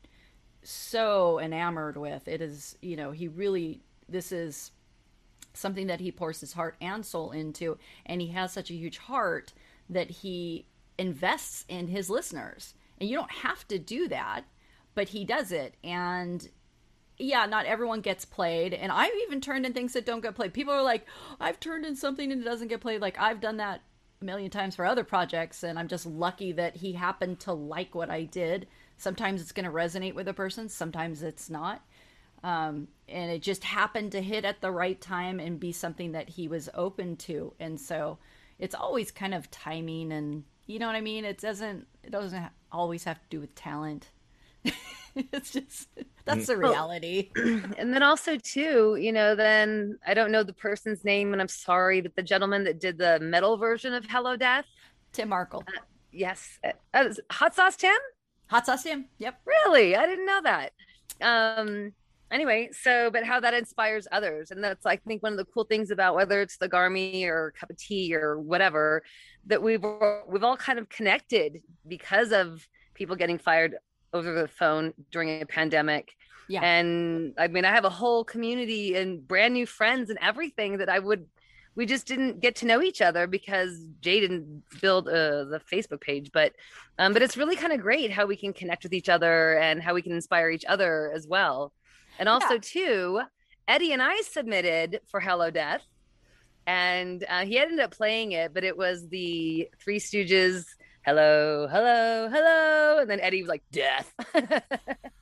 [0.63, 2.29] so enamored with.
[2.29, 4.71] It is, you know, he really, this is
[5.55, 7.79] something that he pours his heart and soul into.
[8.07, 9.53] And he has such a huge heart
[9.91, 12.75] that he invests in his listeners.
[12.99, 14.45] And you don't have to do that,
[14.95, 15.75] but he does it.
[15.83, 16.49] And
[17.19, 18.75] yeah, not everyone gets played.
[18.75, 20.53] And I've even turned in things that don't get played.
[20.53, 21.07] People are like,
[21.41, 23.01] I've turned in something and it doesn't get played.
[23.01, 23.83] Like, I've done that
[24.21, 25.63] a million times for other projects.
[25.63, 28.67] And I'm just lucky that he happened to like what I did.
[28.97, 31.83] Sometimes it's going to resonate with a person, sometimes it's not.
[32.43, 36.29] Um, and it just happened to hit at the right time and be something that
[36.29, 37.55] he was open to.
[37.59, 38.19] And so
[38.59, 41.25] it's always kind of timing and, you know what I mean?
[41.25, 44.11] It doesn't, it doesn't always have to do with talent.
[45.33, 45.89] it's just
[46.25, 47.31] that's the reality.
[47.37, 51.49] and then also too, you know, then I don't know the person's name, and I'm
[51.49, 54.65] sorry, but the gentleman that did the metal version of Hello Death,
[55.13, 55.65] Tim Markle,
[56.11, 57.97] yes, uh, uh, Hot Sauce Tim.
[58.49, 59.07] Hot Sauce Tim.
[59.19, 59.41] Yep.
[59.45, 60.73] Really, I didn't know that.
[61.21, 61.93] Um.
[62.31, 65.65] Anyway, so but how that inspires others, and that's I think one of the cool
[65.65, 69.05] things about whether it's the Garmy or cup of tea or whatever,
[69.47, 69.85] that we've
[70.27, 73.77] we've all kind of connected because of people getting fired
[74.15, 76.15] over the phone during a pandemic.
[76.49, 76.63] Yeah.
[76.63, 80.89] And I mean, I have a whole community and brand new friends and everything that
[80.89, 81.27] I would,
[81.75, 86.01] we just didn't get to know each other because Jay didn't build uh, the Facebook
[86.01, 86.31] page.
[86.33, 86.53] But,
[86.99, 89.83] um, but it's really kind of great how we can connect with each other and
[89.83, 91.73] how we can inspire each other as well.
[92.19, 92.61] And also, Yeah.
[92.63, 93.21] too,
[93.67, 95.83] Eddie and I submitted for Hello Death,
[96.67, 100.67] and uh, he ended up playing it, but it was the Three Stooges.
[101.05, 104.13] Hello, hello, hello, and then Eddie was like, "Death."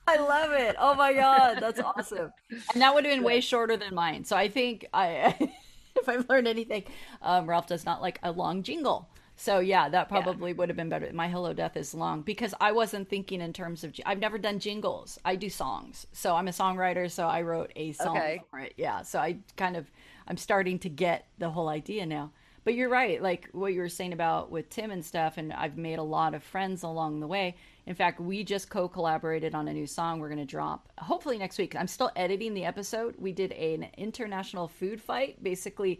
[0.07, 0.75] I love it.
[0.79, 2.31] Oh my god, that's awesome.
[2.73, 4.23] And that would have been way shorter than mine.
[4.23, 5.35] So I think I,
[5.95, 6.83] if I've learned anything,
[7.21, 9.09] um, Ralph does not like a long jingle.
[9.35, 11.11] So yeah, that probably would have been better.
[11.11, 13.93] My Hello Death is long because I wasn't thinking in terms of.
[14.05, 15.19] I've never done jingles.
[15.25, 16.07] I do songs.
[16.13, 17.11] So I'm a songwriter.
[17.11, 18.41] So I wrote a song Okay.
[18.49, 18.73] for it.
[18.77, 19.01] Yeah.
[19.01, 19.91] So I kind of
[20.27, 22.31] I'm starting to get the whole idea now.
[22.63, 25.77] But you're right, like what you were saying about with Tim and stuff, and I've
[25.77, 27.55] made a lot of friends along the way.
[27.85, 31.57] In fact, we just co-collaborated on a new song we're going to drop hopefully next
[31.57, 31.75] week.
[31.75, 33.15] I'm still editing the episode.
[33.17, 35.99] We did an international food fight, basically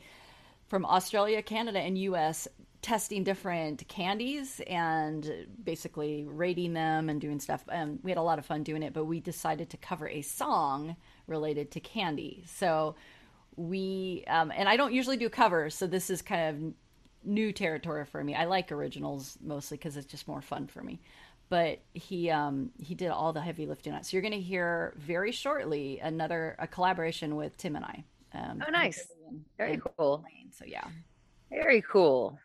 [0.68, 2.48] from Australia, Canada, and US,
[2.82, 7.64] testing different candies and basically rating them and doing stuff.
[7.70, 10.22] Um, we had a lot of fun doing it, but we decided to cover a
[10.22, 10.96] song
[11.28, 12.44] related to candy.
[12.46, 12.96] So
[13.56, 16.74] we um, and I don't usually do covers, so this is kind of
[17.26, 18.36] new territory for me.
[18.36, 21.00] I like originals mostly because it's just more fun for me.
[21.50, 24.06] But he um, he did all the heavy lifting on it.
[24.06, 28.04] So you're going to hear very shortly another a collaboration with Tim and I.
[28.34, 29.08] Um, Oh, nice.
[29.30, 30.24] and- Very and cool.
[30.26, 30.52] Lane.
[30.52, 30.86] So yeah,
[31.52, 32.40] Very cool.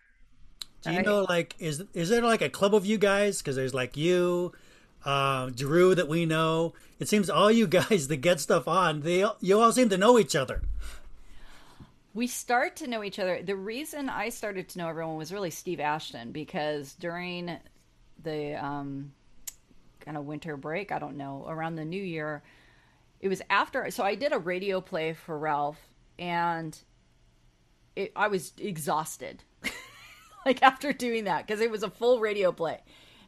[0.83, 3.39] Do you know like is is there like a club of you guys?
[3.39, 4.53] Because there's like you,
[5.05, 6.75] uh, Drew that we know.
[7.01, 10.19] It seems all you guys that get stuff on, they you all seem to know
[10.19, 10.63] each other.
[12.19, 13.41] We start to know each other.
[13.45, 17.57] The reason I started to know everyone was really Steve Ashton because during
[18.25, 19.13] the um,
[20.01, 22.43] kind of winter break, I don't know, around the new year,
[23.21, 23.89] it was after.
[23.93, 25.79] So I did a radio play for Ralph,
[26.19, 26.77] and
[27.95, 29.45] it, I was exhausted,
[30.45, 32.81] like after doing that because it was a full radio play.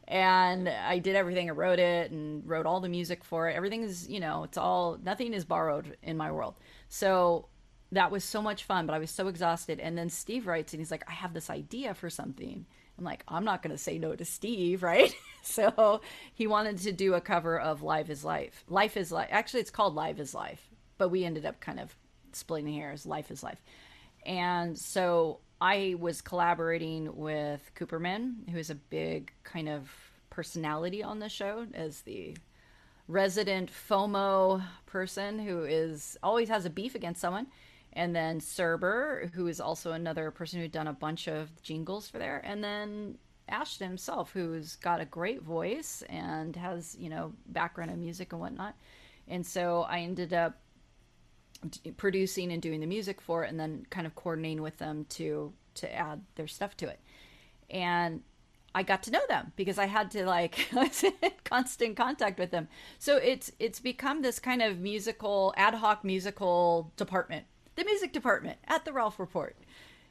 [0.05, 1.49] And I did everything.
[1.49, 3.55] I wrote it and wrote all the music for it.
[3.55, 6.55] Everything is, you know, it's all nothing is borrowed in my world.
[6.89, 7.47] So
[7.91, 9.79] that was so much fun, but I was so exhausted.
[9.79, 12.65] And then Steve writes and he's like, I have this idea for something.
[12.97, 15.13] I'm like, I'm not going to say no to Steve, right?
[15.41, 16.01] so
[16.33, 18.63] he wanted to do a cover of Life is Life.
[18.69, 19.29] Life is Life.
[19.31, 21.95] Actually, it's called Live is Life, but we ended up kind of
[22.31, 23.05] splitting hairs.
[23.05, 23.61] Life is Life.
[24.25, 29.91] And so I was collaborating with Cooperman, who is a big kind of
[30.29, 32.37] personality on the show as the
[33.07, 37.47] resident FOMO person who is always has a beef against someone.
[37.93, 42.19] And then Serber, who is also another person who'd done a bunch of jingles for
[42.19, 42.41] there.
[42.43, 43.17] And then
[43.49, 48.41] Ashton himself, who's got a great voice and has, you know, background in music and
[48.41, 48.75] whatnot.
[49.27, 50.57] And so I ended up
[51.97, 55.53] producing and doing the music for it and then kind of coordinating with them to
[55.73, 56.99] to add their stuff to it.
[57.69, 58.21] And
[58.73, 60.69] I got to know them because I had to like
[61.43, 62.67] constant contact with them.
[62.99, 67.45] So it's it's become this kind of musical ad hoc musical department,
[67.81, 69.55] the music department at the Ralph Report.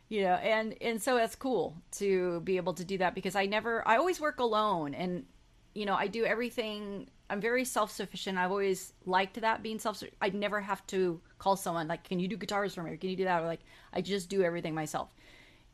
[0.09, 3.47] You know, and and so that's cool to be able to do that because I
[3.47, 5.25] never I always work alone and
[5.73, 8.37] you know, I do everything I'm very self-sufficient.
[8.37, 12.27] I've always liked that being self I'd never have to call someone like, "Can you
[12.27, 13.61] do guitars for me?" or "Can you do that?" or like
[13.93, 15.15] I just do everything myself.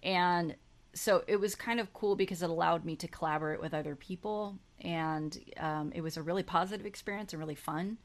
[0.03, 0.55] And
[0.93, 4.59] so it was kind of cool because it allowed me to collaborate with other people
[4.81, 7.99] and um, it was a really positive experience and really fun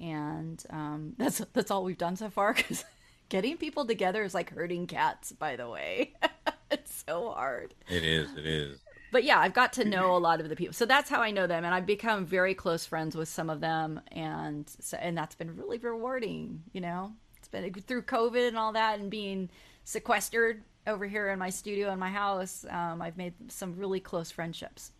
[0.00, 2.84] and um, that's that's all we've done so far because
[3.30, 6.14] getting people together is like herding cats by the way
[6.70, 8.30] it's so hard It is.
[8.36, 8.80] It is.
[9.10, 11.30] but yeah i've got to know a lot of the people so that's how i
[11.30, 15.16] know them and i've become very close friends with some of them and so, and
[15.16, 19.50] that's been really rewarding you know it's been through covid and all that and being
[19.84, 24.30] sequestered over here in my studio in my house um, i've made some really close
[24.30, 24.92] friendships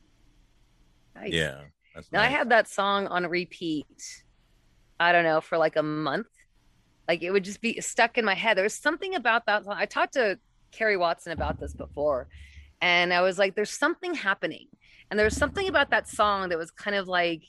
[1.15, 1.33] Nice.
[1.33, 1.61] Yeah.
[1.95, 3.87] That's Now I had that song on repeat.
[5.01, 6.27] I don't know for like a month.
[7.11, 8.57] Like it would just be stuck in my head.
[8.57, 9.65] There was something about that.
[9.67, 10.39] I talked to
[10.71, 12.29] Carrie Watson about this before,
[12.81, 14.69] and I was like, "There's something happening,"
[15.11, 17.43] and there was something about that song that was kind of like,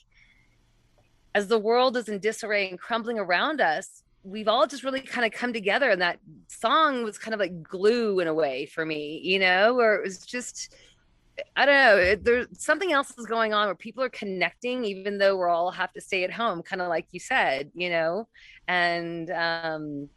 [1.32, 5.24] as the world is in disarray and crumbling around us, we've all just really kind
[5.24, 8.84] of come together, and that song was kind of like glue in a way for
[8.84, 10.74] me, you know, where it was just
[11.56, 12.14] I don't know.
[12.16, 15.92] There's something else is going on where people are connecting, even though we're all have
[15.94, 18.28] to stay at home, kind of like you said, you know.
[18.68, 20.08] And um,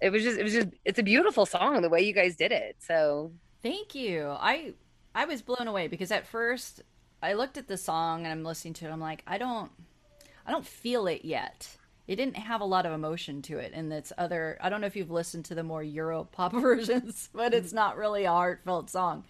[0.00, 2.52] it was just, it was just, it's a beautiful song the way you guys did
[2.52, 2.76] it.
[2.78, 3.32] So
[3.64, 4.28] Thank you.
[4.28, 4.74] I
[5.14, 6.82] I was blown away because at first
[7.22, 8.92] I looked at the song and I'm listening to it.
[8.92, 9.72] I'm like, I don't
[10.46, 11.66] I don't feel it yet.
[12.06, 14.58] It didn't have a lot of emotion to it, and it's other.
[14.60, 17.96] I don't know if you've listened to the more Euro pop versions, but it's not
[17.96, 19.24] really a heartfelt song.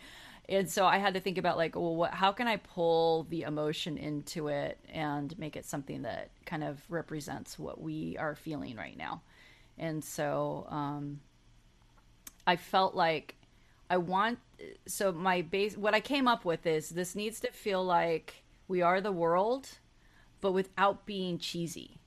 [0.49, 2.13] And so I had to think about like, well, what?
[2.13, 6.81] How can I pull the emotion into it and make it something that kind of
[6.91, 9.23] represents what we are feeling right now?
[9.79, 11.21] And so um,
[12.47, 13.37] I felt like
[13.89, 14.39] I want
[14.87, 18.83] so my base what I came up with is this needs to feel like we
[18.83, 19.69] are the world
[20.41, 21.99] but without being cheesy.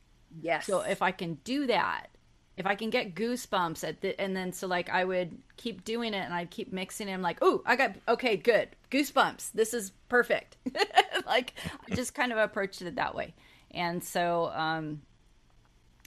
[0.42, 0.66] yes.
[0.66, 2.08] So if I can do that,
[2.58, 6.14] if I can get goosebumps at the and then so like I would keep doing
[6.16, 7.14] it and I'd keep mixing it.
[7.14, 8.70] I'm like, "Ooh, I got okay, good.
[8.90, 9.52] Goosebumps.
[9.54, 10.58] This is perfect."
[11.26, 11.54] like
[11.90, 13.36] I just kind of approached it that way.
[13.72, 15.02] And so um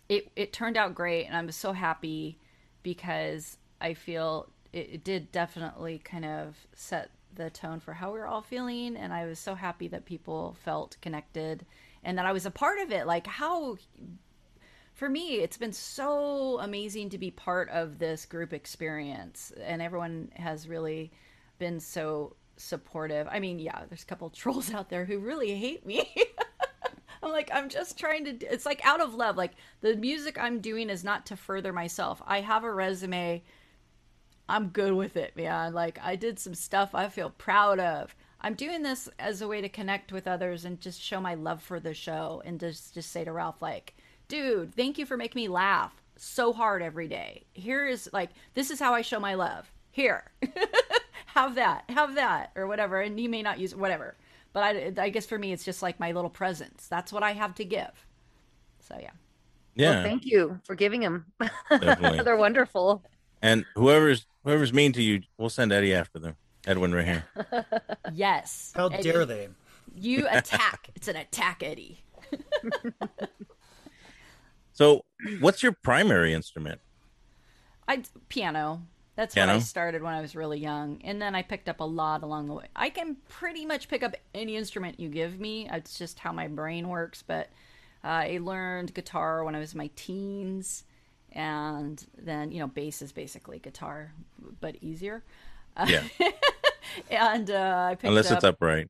[0.08, 2.36] it it turned out great and I'm so happy
[2.82, 8.18] because I feel it, it did definitely kind of set the tone for how we
[8.18, 11.64] are all feeling and I was so happy that people felt connected
[12.02, 13.77] and that I was a part of it like how
[15.01, 20.31] for me it's been so amazing to be part of this group experience and everyone
[20.35, 21.11] has really
[21.59, 25.87] been so supportive I mean yeah there's a couple trolls out there who really hate
[25.87, 26.15] me
[27.23, 28.31] I'm like, I'm just trying to.
[28.51, 29.37] It's like out of love.
[29.37, 32.23] Like the music I'm doing is not to further myself.
[32.27, 33.42] I have a resume.
[34.48, 35.75] I'm good with it, man.
[35.75, 38.17] Like I did some stuff I feel proud of.
[38.40, 41.63] I'm doing this as a way to connect with others and just show my love
[41.63, 43.94] for the show and just just say to Ralph like,
[44.31, 47.44] dude, thank you for making me laugh so hard every day.
[47.52, 49.70] Here is like this is how I show my love.
[49.90, 50.24] Here.
[51.26, 51.85] have that.
[51.90, 54.16] Have that or whatever and you may not use whatever.
[54.52, 56.87] But I I guess for me it's just like my little presents.
[56.87, 58.06] That's what I have to give.
[58.81, 59.10] So yeah.
[59.74, 59.90] Yeah.
[59.90, 61.26] Well, thank you for giving them.
[61.70, 63.02] They're wonderful.
[63.42, 66.37] and whoever's whoever's mean to you, we'll send Eddie after them.
[66.66, 67.24] Edwin right here.
[68.12, 68.72] Yes.
[68.74, 69.48] How Eddie, dare they?
[69.94, 70.90] You attack.
[70.94, 72.00] it's an attack, Eddie.
[74.81, 75.04] So,
[75.40, 76.81] what's your primary instrument?
[77.87, 78.81] I piano.
[79.14, 79.52] That's Piano?
[79.52, 82.22] what I started when I was really young, and then I picked up a lot
[82.22, 82.68] along the way.
[82.74, 85.68] I can pretty much pick up any instrument you give me.
[85.70, 87.22] It's just how my brain works.
[87.22, 87.50] But
[88.02, 90.85] uh, I learned guitar when I was in my teens,
[91.33, 94.14] and then you know bass is basically guitar,
[94.62, 95.22] but easier.
[95.87, 96.04] Yeah,
[97.10, 98.88] And uh, I picked unless up it's upright.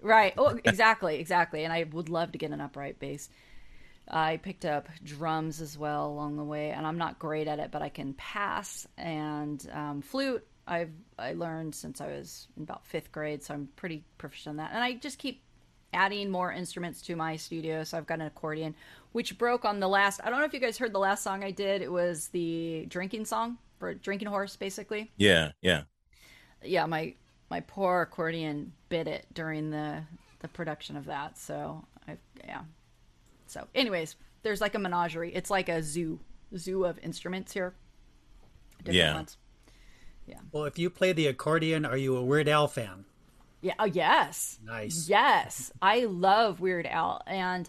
[0.00, 0.32] Right.
[0.38, 1.64] Oh, exactly, exactly.
[1.64, 3.28] And I would love to get an upright bass.
[4.08, 7.70] I picked up drums as well along the way, and I'm not great at it,
[7.70, 8.86] but I can pass.
[8.96, 13.68] And um, flute, I've I learned since I was in about fifth grade, so I'm
[13.76, 14.70] pretty proficient in that.
[14.72, 15.42] And I just keep
[15.92, 17.84] adding more instruments to my studio.
[17.84, 18.74] So I've got an accordion,
[19.12, 20.20] which broke on the last.
[20.22, 21.82] I don't know if you guys heard the last song I did.
[21.82, 25.82] It was the drinking song for drinking horse, basically Yeah, yeah.
[26.62, 27.14] yeah, my
[27.50, 30.02] my poor accordion bit it during the
[30.40, 31.38] the production of that.
[31.38, 32.62] So I yeah.
[33.46, 35.34] So anyways, there's like a menagerie.
[35.34, 36.20] It's like a zoo
[36.56, 37.74] zoo of instruments here.
[38.78, 39.14] Different Yeah.
[39.14, 39.36] ones.
[40.52, 43.04] Well, if you play the accordion, are you a Weird Al fan?
[43.60, 43.74] Yeah.
[43.78, 44.58] Oh yes.
[44.64, 45.08] Nice.
[45.08, 47.68] Yes, I love Weird Al, and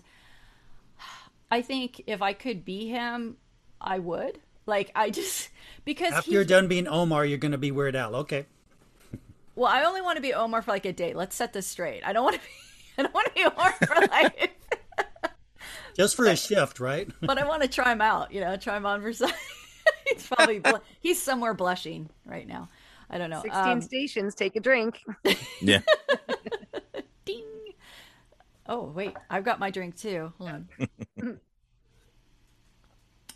[1.52, 3.38] I think if I could be him,
[3.80, 4.40] I would.
[4.66, 5.50] Like I just
[5.86, 8.16] because After he you're done being Omar, you're going to be Weird Al.
[8.18, 8.46] Okay.
[9.56, 11.14] Well, I only want to be Omar for like a day.
[11.14, 12.04] Let's set this straight.
[12.06, 12.48] I don't want to be.
[13.00, 14.34] I don't want to be Omar for life,
[15.98, 17.10] Just for a shift, right?
[17.22, 18.32] but I want to try him out.
[18.32, 19.32] You know, try him on for some.
[20.08, 22.70] he's probably bl- he's somewhere blushing right now.
[23.10, 23.42] I don't know.
[23.42, 25.02] 16 Um, stations, take a drink.
[25.62, 25.80] Yeah.
[27.26, 27.44] ding.
[28.68, 30.32] Oh wait, I've got my drink too.
[30.38, 31.40] Hold on.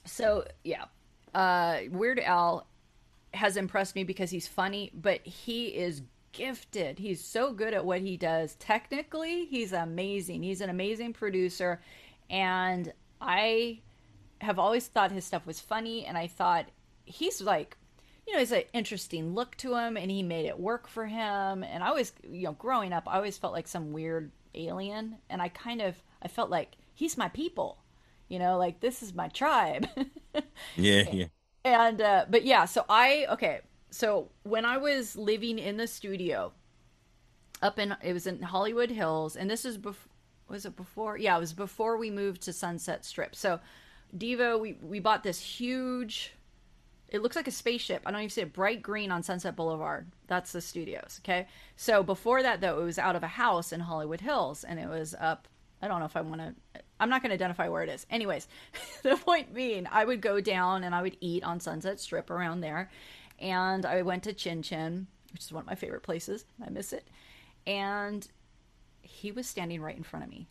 [0.06, 0.86] so yeah,
[1.34, 2.68] uh, Weird Al
[3.34, 6.02] has impressed me because he's funny, but he is
[6.34, 7.00] gifted.
[7.00, 8.56] He's so good at what he does.
[8.56, 10.44] Technically, he's amazing.
[10.44, 11.82] He's an amazing producer,
[12.32, 13.82] and I
[14.40, 16.66] have always thought his stuff was funny, and I thought
[17.06, 17.78] he's like
[18.28, 21.64] you know, he's an interesting look to him and he made it work for him.
[21.64, 25.18] And I always, you know, growing up, I always felt like some weird alien.
[25.30, 27.80] And I kind of, I felt like he's my people,
[28.30, 29.88] you know, like this is my tribe.
[30.78, 31.26] Yeah, yeah.
[31.66, 33.60] and, uh, but yeah, so I, okay.
[33.90, 36.54] So when I was living in the studio
[37.62, 40.11] up in, it was in Hollywood Hills, and this is before,
[40.52, 41.18] was it before?
[41.18, 43.36] Yeah, it was before we moved to Sunset Strip.
[43.36, 43.60] So
[44.16, 46.34] Devo, we, we bought this huge,
[47.12, 48.02] it looks like a spaceship.
[48.06, 48.54] I don't even see it.
[48.54, 50.08] Bright green on Sunset Boulevard.
[50.28, 51.20] That's the studios.
[51.24, 51.48] Okay.
[51.76, 54.88] So before that, though, it was out of a house in Hollywood Hills, and it
[54.88, 55.48] was up.
[55.82, 56.54] I don't know if I want to.
[57.00, 58.06] I'm not going to identify where it is.
[58.10, 58.48] Anyways,
[59.04, 62.62] the point being, I would go down and I would eat on Sunset Strip around
[62.62, 62.90] there,
[63.40, 66.46] and I went to Chin Chin, which is one of my favorite places.
[66.66, 67.08] I miss it,
[67.68, 68.26] and
[69.02, 70.48] he was standing right in front of me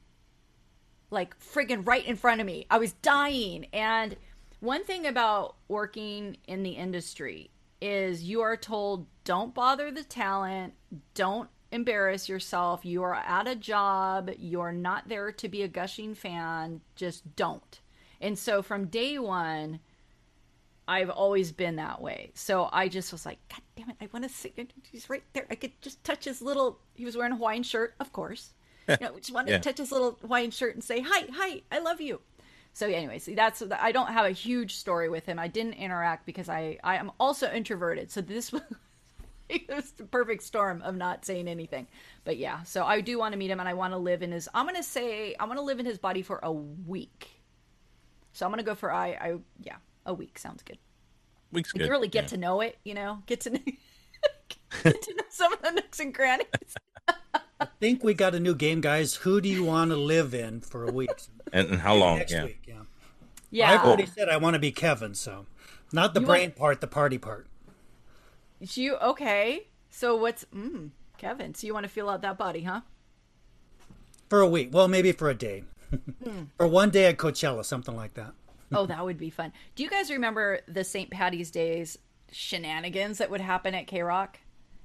[1.11, 2.67] like friggin' right in front of me.
[2.71, 3.67] I was dying.
[3.73, 4.17] And
[4.61, 10.75] one thing about working in the industry is you are told don't bother the talent,
[11.15, 12.85] don't embarrass yourself.
[12.85, 17.81] You are at a job, you're not there to be a gushing fan, just don't.
[18.21, 19.81] And so from day one,
[20.91, 22.33] I've always been that way.
[22.35, 24.53] So I just was like, God damn it, I want to see.
[24.91, 25.47] He's right there.
[25.49, 26.81] I could just touch his little.
[26.95, 28.53] He was wearing a Hawaiian shirt, of course.
[28.89, 29.59] You know, just wanted Yeah.
[29.59, 32.21] to touch his little Hawaiian shirt and say, "Hi, hi, I love you."
[32.73, 35.39] So, anyway, anyways, that's I don't have a huge story with him.
[35.39, 38.11] I didn't interact because I I am also introverted.
[38.11, 38.63] So this was
[39.49, 41.87] it was the perfect storm of not saying anything.
[42.25, 44.33] But yeah, so I do want to meet him and I want to live in
[44.33, 44.49] his.
[44.55, 47.29] I'm gonna say I'm gonna live in his body for a week.
[48.33, 49.77] So I'm gonna go for I I yeah
[50.07, 50.79] a week sounds good.
[51.53, 51.87] Week's Like good.
[51.87, 52.29] you really get yeah.
[52.29, 53.59] to know it, you know, get to know,
[54.85, 56.47] get to know some of the nooks and crannies.
[57.61, 59.17] I think we got a new game, guys.
[59.17, 61.11] Who do you want to live in for a week?
[61.53, 62.19] And, and how long?
[62.19, 62.45] Next Yeah.
[62.45, 62.75] week, yeah.
[63.51, 65.45] Yeah, I've already said I want to be Kevin, so
[65.93, 67.49] not the You brain want- part, the party part.
[68.61, 69.67] you okay?
[69.91, 71.55] So what's mm, Kevin?
[71.55, 72.83] So you want to feel out that body, huh?
[74.29, 74.69] For a week.
[74.73, 75.65] Well, maybe for a day.
[76.61, 78.33] or one day at Coachella, something like that.
[78.73, 79.53] Oh, that would be fun.
[79.75, 81.11] Do you guys remember the St.
[81.11, 81.99] Patty's Days
[82.33, 84.39] shenanigans that would happen at K Rock?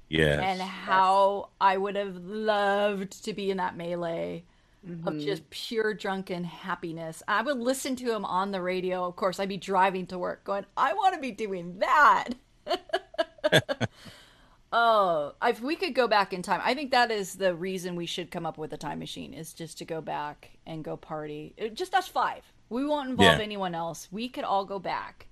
[0.08, 0.40] Yes.
[0.40, 4.44] and how I would have loved to be in that melee
[4.84, 5.18] of mm-hmm.
[5.18, 7.22] just pure drunken happiness.
[7.26, 9.04] I would listen to him on the radio.
[9.04, 12.28] Of course, I'd be driving to work going, I want to be doing that.
[14.72, 18.06] oh, if we could go back in time, I think that is the reason we
[18.06, 21.54] should come up with a time machine is just to go back and go party.
[21.74, 22.44] Just us five.
[22.68, 23.44] We won't involve Yeah.
[23.44, 24.08] anyone else.
[24.10, 25.26] We could all go back.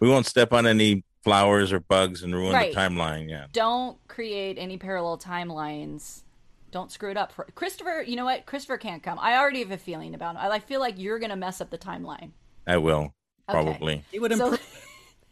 [0.00, 2.74] we won't step on any flowers or bugs and ruin Right.
[2.74, 3.30] the timeline.
[3.30, 3.46] Yeah.
[3.52, 6.22] don't create any parallel timelines.
[6.70, 7.32] Don't screw it up.
[7.32, 8.44] For Christopher, you know what?
[8.44, 9.18] Christopher can't come.
[9.20, 10.42] I already have a feeling about him.
[10.42, 12.30] I feel like you're gonna mess up the timeline.
[12.66, 13.14] I will
[13.48, 13.62] Okay.
[13.62, 14.04] probably.
[14.10, 14.68] He would So- improve.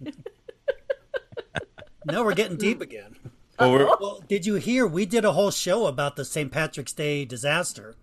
[2.06, 3.16] now we're getting deep again.
[3.58, 4.86] Well, Well, did you hear?
[4.86, 6.50] We did a whole show about the St.
[6.50, 7.94] Patrick's Day disaster.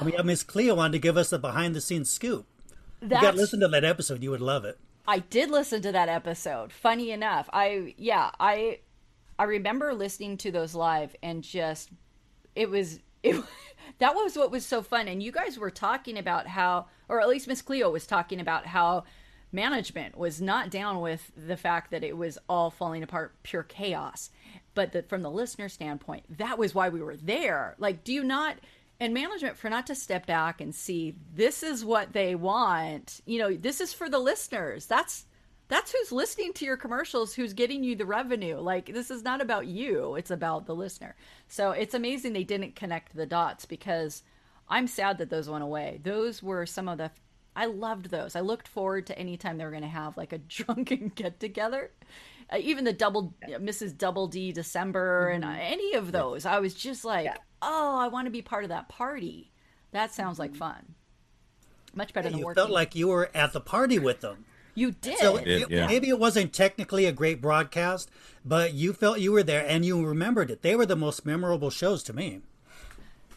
[0.00, 2.46] I mean, Miss Cleo wanted to give us a behind-the-scenes scoop.
[3.00, 4.78] You got to listen to that episode; you would love it.
[5.06, 6.72] I did listen to that episode.
[6.72, 8.80] Funny enough, I yeah, I
[9.38, 11.90] I remember listening to those live and just
[12.54, 13.42] it was it
[13.98, 15.08] that was what was so fun.
[15.08, 18.66] And you guys were talking about how, or at least Miss Cleo was talking about
[18.66, 19.04] how
[19.50, 24.30] management was not down with the fact that it was all falling apart, pure chaos.
[24.74, 27.74] But that from the listener standpoint, that was why we were there.
[27.78, 28.58] Like, do you not?
[29.00, 33.20] And management for not to step back and see this is what they want.
[33.26, 34.86] You know, this is for the listeners.
[34.86, 35.26] That's
[35.68, 38.56] that's who's listening to your commercials who's getting you the revenue.
[38.56, 41.14] Like this is not about you it's about the listener.
[41.46, 44.22] So it's amazing they didn't connect the dots because
[44.68, 46.00] i'm sad that those went away.
[46.02, 47.12] Those were some of the
[47.54, 48.34] i loved those.
[48.34, 51.38] I looked forward to any time they were going to have like a drunken get
[51.38, 51.92] together.
[52.50, 56.72] Uh, even the double mrs double d december and uh, any of those i was
[56.72, 57.26] just like
[57.62, 59.50] oh i want to be part of that party
[59.92, 60.58] that sounds like mm-hmm.
[60.58, 60.94] fun
[61.94, 64.44] much better than You working felt like you were at the party with them.
[64.74, 65.86] you did So did, it- yeah.
[65.86, 68.10] maybe it wasn't technically a great broadcast,
[68.44, 70.62] but you felt you were there and you remembered it.
[70.62, 72.40] They were the most memorable shows to me.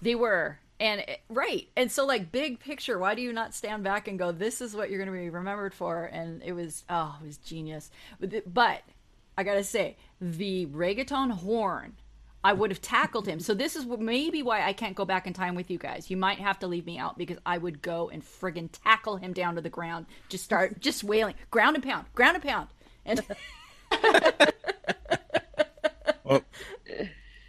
[0.01, 0.59] They were.
[0.80, 1.67] And eh, right.
[1.76, 4.76] And so like big picture, why do you not stand back and go, this is
[4.76, 6.05] what you're going to be remembered for?
[6.05, 7.89] And it was, oh, it was genius.
[8.19, 8.82] But, but
[9.38, 11.93] I got to say, the reggaeton horn,
[12.44, 13.39] I would have tackled him.
[13.39, 16.10] So this is maybe why I can't go back in time with you guys.
[16.10, 19.34] You might have to leave me out because I would go and friggin' tackle him
[19.34, 20.08] down to the ground.
[20.30, 22.68] Just start just wailing, ground and pound, ground and pound.
[23.06, 23.22] And
[26.24, 26.42] well,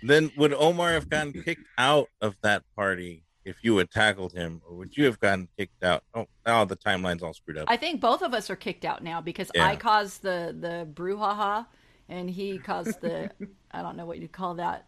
[0.02, 4.62] then would Omar have gotten kicked out of that party if you had tackled him,
[4.68, 6.04] or would you have gotten kicked out?
[6.14, 7.64] Oh, now the timeline's all screwed up.
[7.68, 9.66] I think both of us are kicked out now because Yeah.
[9.66, 11.66] I caused the the brouhaha,
[12.12, 13.30] and he caused the
[13.70, 14.86] I don't know what you'd call that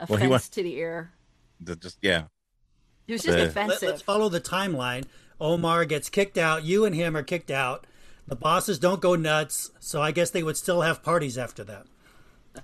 [0.00, 1.12] offense Well, he wa- to the ear.
[1.60, 2.24] The- just yeah,
[3.06, 3.88] It was just The- Let, offensive.
[3.94, 5.04] us follow the timeline.
[5.40, 6.64] Omar gets kicked out.
[6.64, 7.86] You and him are kicked out.
[8.26, 11.86] The bosses don't go nuts, so I guess they would still have parties after that.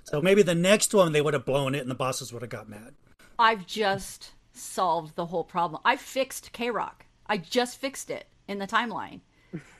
[0.03, 2.51] So maybe the next one they would have blown it, and the bosses would have
[2.51, 2.95] got mad.
[3.38, 5.80] I've just solved the whole problem.
[5.84, 7.07] I fixed K Rock.
[7.26, 9.20] I just fixed it in the timeline.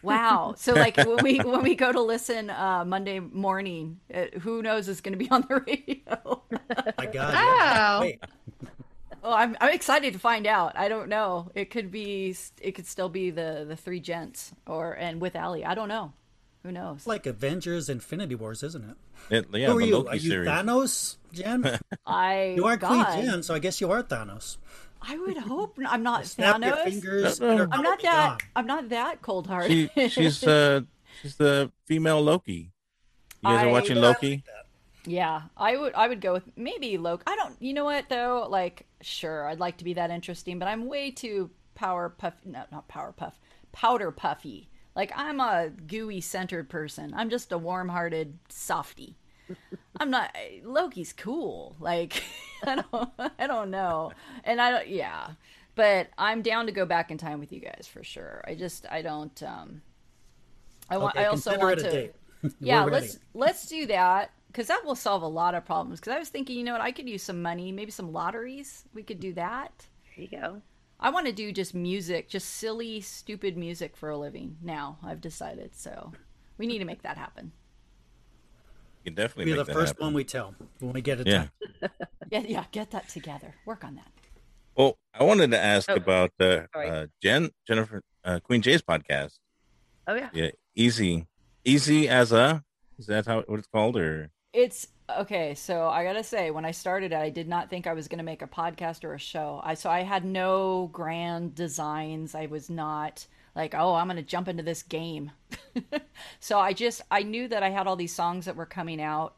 [0.03, 0.55] Wow.
[0.57, 4.89] So like when we when we go to listen uh, Monday morning, uh, who knows
[4.89, 6.43] is going to be on the radio.
[6.99, 7.35] My God!
[7.35, 7.99] yeah.
[7.99, 8.01] Oh.
[8.03, 8.21] Wait,
[9.25, 10.77] Oh, I'm I'm excited to find out.
[10.77, 11.51] I don't know.
[11.55, 12.37] It could be.
[12.61, 15.65] It could still be the the three gents or and with Ali.
[15.65, 16.13] I don't know.
[16.63, 16.99] Who knows?
[16.99, 18.97] it's like Avengers: Infinity Wars, isn't it?
[19.31, 19.69] it, yeah.
[19.69, 19.97] Who are the you?
[19.97, 20.49] Loki Are you series.
[20.49, 21.79] Thanos, Jen?
[22.07, 24.59] I You are God, Queen Jen, so I guess you are Thanos.
[25.07, 27.41] I would hope I'm not Snap your fingers.
[27.41, 27.69] No, no.
[27.71, 28.29] I'm not that.
[28.29, 28.39] gone.
[28.57, 29.91] I'm not that cold hearted.
[29.95, 30.83] She, she's uh,
[31.23, 32.73] she's the female Loki.
[33.43, 34.45] You guys I- are watching Loki?
[35.07, 35.93] Yeah, I would.
[35.95, 37.25] I would go with maybe Loki.
[37.27, 37.55] I don't.
[37.61, 38.47] You know what though?
[38.49, 42.35] Like, sure, I'd like to be that interesting, but I'm way too power puff.
[42.45, 43.39] No, not power puff.
[43.73, 44.69] Powder puffy.
[44.97, 47.13] Like I'm a gooey centered person.
[47.15, 49.17] I'm just a warm hearted softy.
[50.01, 50.35] I'm not.
[50.65, 51.77] Loki's cool.
[51.81, 52.23] Like
[52.67, 53.11] I don't.
[53.39, 54.13] I don't know.
[54.45, 54.89] And I don't.
[54.89, 55.31] Yeah.
[55.77, 58.43] But I'm down to go back in time with you guys for sure.
[58.47, 58.87] I just.
[58.91, 59.43] I don't.
[59.43, 59.83] Um.
[60.91, 61.17] I want.
[61.17, 62.11] Okay, I also want to
[62.61, 66.19] yeah let's let's do that because that will solve a lot of problems because i
[66.19, 69.21] was thinking you know what i could use some money maybe some lotteries we could
[69.21, 69.87] do that
[70.17, 70.63] There you go.
[71.01, 75.21] i want to do just music just silly stupid music for a living now i've
[75.21, 76.13] decided so
[76.59, 77.53] we need to make that happen
[79.05, 80.07] You can definitely Be the that first happen.
[80.07, 81.27] one we tell when we get it.
[81.27, 81.47] Yeah.
[81.81, 81.91] time.
[82.31, 84.11] yeah yeah get that together work on that
[84.77, 89.39] Well, I wanted to ask Oh, about uh, uh, Jen Jennifer uh, Queen J's podcast.
[90.07, 90.31] Oh yeah.
[90.33, 91.27] Yeah, easy,
[91.65, 92.65] easy as a
[92.99, 94.87] is that how what it's called or it's
[95.19, 95.55] okay.
[95.55, 98.23] So I gotta say, when I started it, I did not think I was gonna
[98.23, 99.61] make a podcast or a show.
[99.63, 102.35] I so I had no grand designs.
[102.35, 105.31] I was not like, oh, I'm gonna jump into this game.
[106.41, 109.37] so I just I knew that I had all these songs that were coming out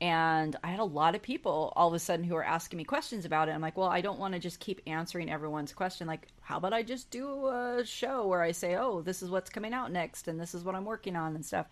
[0.00, 2.84] and I had a lot of people all of a sudden who were asking me
[2.84, 3.52] questions about it.
[3.52, 6.06] I'm like, well, I don't want to just keep answering everyone's question.
[6.06, 9.50] Like, how about I just do a show where I say, oh, this is what's
[9.50, 11.66] coming out next, and this is what I'm working on and stuff.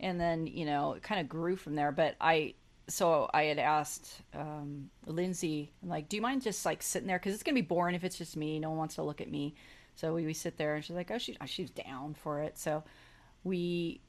[0.00, 1.92] And then you know, it kind of grew from there.
[1.92, 2.54] But I,
[2.88, 7.34] so I had asked um, Lindsay, like, do you mind just like sitting there because
[7.34, 8.58] it's gonna be boring if it's just me.
[8.58, 9.54] No one wants to look at me.
[9.98, 12.56] So we, we sit there, and she's like, oh, she, she's down for it.
[12.56, 12.84] So
[13.42, 14.00] we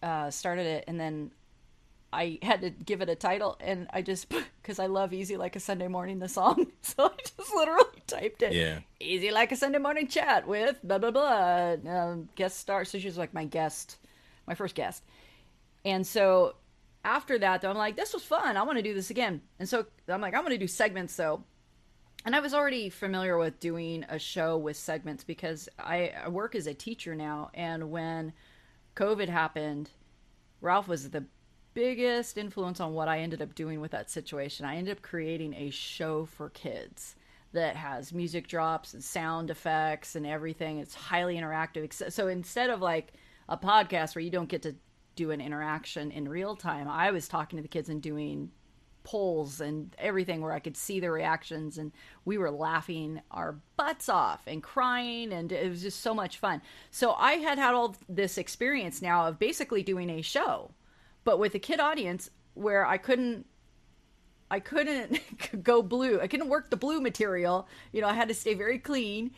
[0.00, 1.32] uh, started it, and then
[2.12, 4.28] I had to give it a title, and I just
[4.62, 8.42] because I love "Easy Like a Sunday Morning" the song, so I just literally typed
[8.42, 8.52] it.
[8.52, 8.78] Yeah.
[9.00, 12.84] Easy like a Sunday morning chat with blah blah blah um, guest star.
[12.84, 13.96] So she was like my guest,
[14.46, 15.02] my first guest,
[15.84, 16.54] and so
[17.04, 18.56] after that, though, I'm like, this was fun.
[18.56, 21.16] I want to do this again, and so I'm like, I'm going to do segments
[21.16, 21.42] though.
[22.24, 26.54] And I was already familiar with doing a show with segments because I, I work
[26.54, 28.32] as a teacher now, and when
[28.96, 29.90] COVID happened,
[30.60, 31.24] Ralph was the
[31.74, 34.66] biggest influence on what I ended up doing with that situation.
[34.66, 37.14] I ended up creating a show for kids
[37.52, 40.78] that has music drops and sound effects and everything.
[40.78, 42.12] It's highly interactive.
[42.12, 43.12] So instead of like
[43.48, 44.74] a podcast where you don't get to
[45.14, 48.50] do an interaction in real time, I was talking to the kids and doing
[49.08, 51.92] polls and everything where I could see the reactions and
[52.26, 56.60] we were laughing our butts off and crying and it was just so much fun.
[56.90, 60.72] So I had had all this experience now of basically doing a show
[61.24, 63.46] but with a kid audience where I couldn't
[64.50, 65.20] I couldn't
[65.62, 66.20] go blue.
[66.20, 67.66] I couldn't work the blue material.
[67.92, 69.30] You know, I had to stay very clean.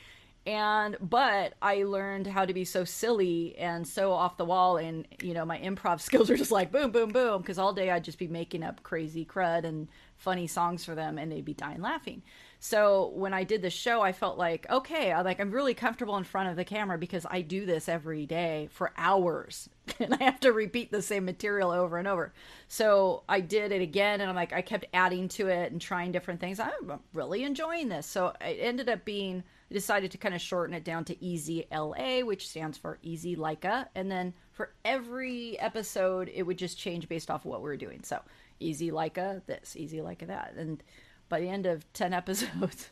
[0.47, 5.07] And but I learned how to be so silly and so off the wall and
[5.23, 8.05] you know, my improv skills are just like boom boom boom because all day I'd
[8.05, 11.83] just be making up crazy crud and funny songs for them and they'd be dying
[11.83, 12.23] laughing.
[12.59, 16.17] So when I did the show, I felt like, okay, I like I'm really comfortable
[16.17, 19.69] in front of the camera because I do this every day for hours
[19.99, 22.33] and I have to repeat the same material over and over.
[22.67, 26.13] So I did it again and I'm like I kept adding to it and trying
[26.13, 26.59] different things.
[26.59, 28.07] I'm really enjoying this.
[28.07, 31.67] So it ended up being I decided to kind of shorten it down to Easy
[31.73, 37.09] LA, which stands for Easy Leica, and then for every episode it would just change
[37.09, 38.03] based off of what we were doing.
[38.03, 38.21] So
[38.59, 40.55] Easy Leica this, Easy Leica that.
[40.57, 40.83] And
[41.29, 42.91] by the end of 10 episodes,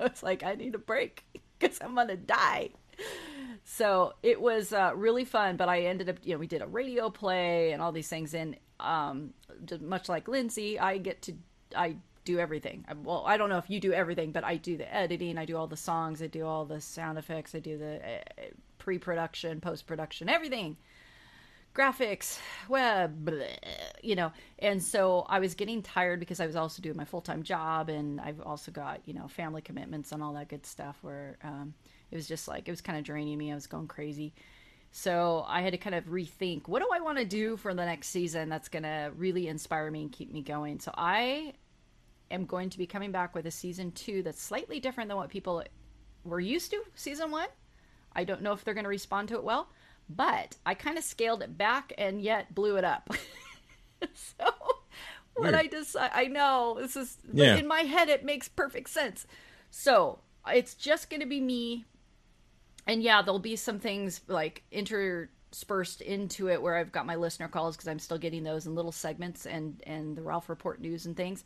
[0.00, 1.24] it's like, I need a break
[1.58, 2.70] because I'm going to die.
[3.64, 6.66] So it was uh, really fun, but I ended up, you know, we did a
[6.66, 8.34] radio play and all these things.
[8.34, 9.34] And um,
[9.80, 11.34] much like Lindsay, I get to,
[11.76, 11.96] I
[12.32, 12.84] do everything.
[13.02, 15.56] Well, I don't know if you do everything, but I do the editing, I do
[15.56, 18.42] all the songs, I do all the sound effects, I do the uh,
[18.78, 20.76] pre production, post production, everything
[21.74, 23.56] graphics, web, bleh,
[24.02, 24.32] you know.
[24.58, 27.88] And so I was getting tired because I was also doing my full time job,
[27.88, 30.98] and I've also got you know family commitments and all that good stuff.
[31.02, 31.74] Where um,
[32.10, 33.52] it was just like it was kind of draining me.
[33.52, 34.34] I was going crazy.
[34.90, 37.84] So I had to kind of rethink what do I want to do for the
[37.84, 40.80] next season that's going to really inspire me and keep me going.
[40.80, 41.52] So I
[42.30, 45.28] am going to be coming back with a season two that's slightly different than what
[45.30, 45.62] people
[46.24, 47.48] were used to season one.
[48.14, 49.68] I don't know if they're going to respond to it well,
[50.08, 53.10] but I kind of scaled it back and yet blew it up.
[54.14, 54.46] so
[55.34, 57.56] what I decide, I know this is Yeah.
[57.56, 59.26] in my head, it makes perfect sense.
[59.70, 61.84] So it's just going to be me,
[62.86, 67.48] and yeah, there'll be some things like interspersed into it where I've got my listener
[67.48, 71.06] calls because I'm still getting those in little segments and and the Ralph Report news
[71.06, 71.44] and things.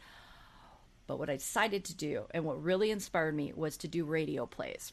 [1.07, 4.47] But what I decided to do, and what really inspired me, was to do radio
[4.47, 4.93] plays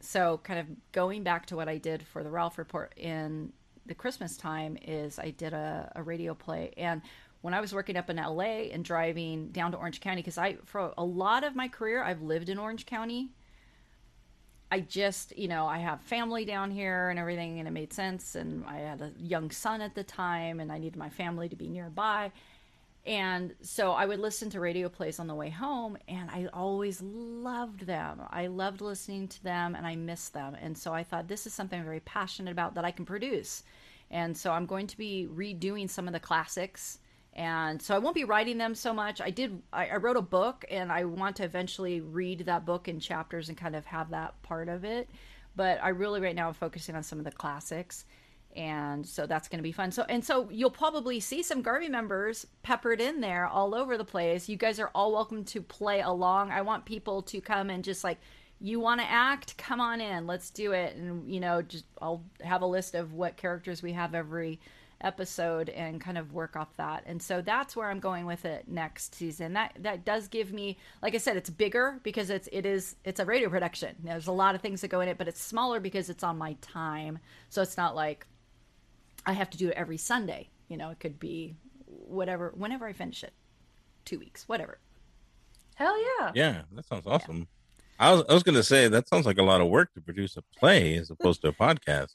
[0.00, 3.52] so kind of going back to what I did for the Ralph Report in
[3.86, 7.02] the Christmas time is I did a, a radio play and
[7.42, 10.56] when I was working up in LA and driving down to Orange County because I
[10.64, 13.30] for a lot of my career I've lived in Orange County.
[14.72, 18.36] I just, you know, I have family down here and everything and it made sense
[18.36, 21.56] and I had a young son at the time and I needed my family to
[21.56, 22.30] be nearby.
[23.06, 27.00] And so I would listen to radio plays on the way home, and I always
[27.00, 28.20] loved them.
[28.28, 30.54] I loved listening to them, and I missed them.
[30.60, 33.62] And so I thought this is something I'm very passionate about that I can produce.
[34.10, 36.98] And so I'm going to be redoing some of the classics.
[37.32, 39.20] And so I won't be writing them so much.
[39.20, 42.86] I did, I, I wrote a book, and I want to eventually read that book
[42.86, 45.08] in chapters and kind of have that part of it.
[45.56, 48.04] But I really, right now, am focusing on some of the classics
[48.56, 49.92] and so that's going to be fun.
[49.92, 54.04] So and so you'll probably see some Garmy members peppered in there all over the
[54.04, 54.48] place.
[54.48, 56.50] You guys are all welcome to play along.
[56.50, 58.18] I want people to come and just like
[58.60, 60.96] you want to act, come on in, let's do it.
[60.96, 64.60] And you know, just I'll have a list of what characters we have every
[65.02, 67.04] episode and kind of work off that.
[67.06, 69.54] And so that's where I'm going with it next season.
[69.54, 73.20] That that does give me like I said it's bigger because it's it is it's
[73.20, 73.96] a radio production.
[74.02, 76.36] There's a lot of things that go in it, but it's smaller because it's on
[76.36, 77.18] my time.
[77.48, 78.26] So it's not like
[79.26, 80.48] I have to do it every Sunday.
[80.68, 81.56] You know, it could be
[81.86, 83.32] whatever whenever I finish it.
[84.06, 84.78] 2 weeks, whatever.
[85.74, 86.32] Hell yeah.
[86.34, 87.48] Yeah, that sounds awesome.
[87.98, 90.36] I was I was gonna say that sounds like a lot of work to produce
[90.36, 92.14] a play as opposed to a podcast.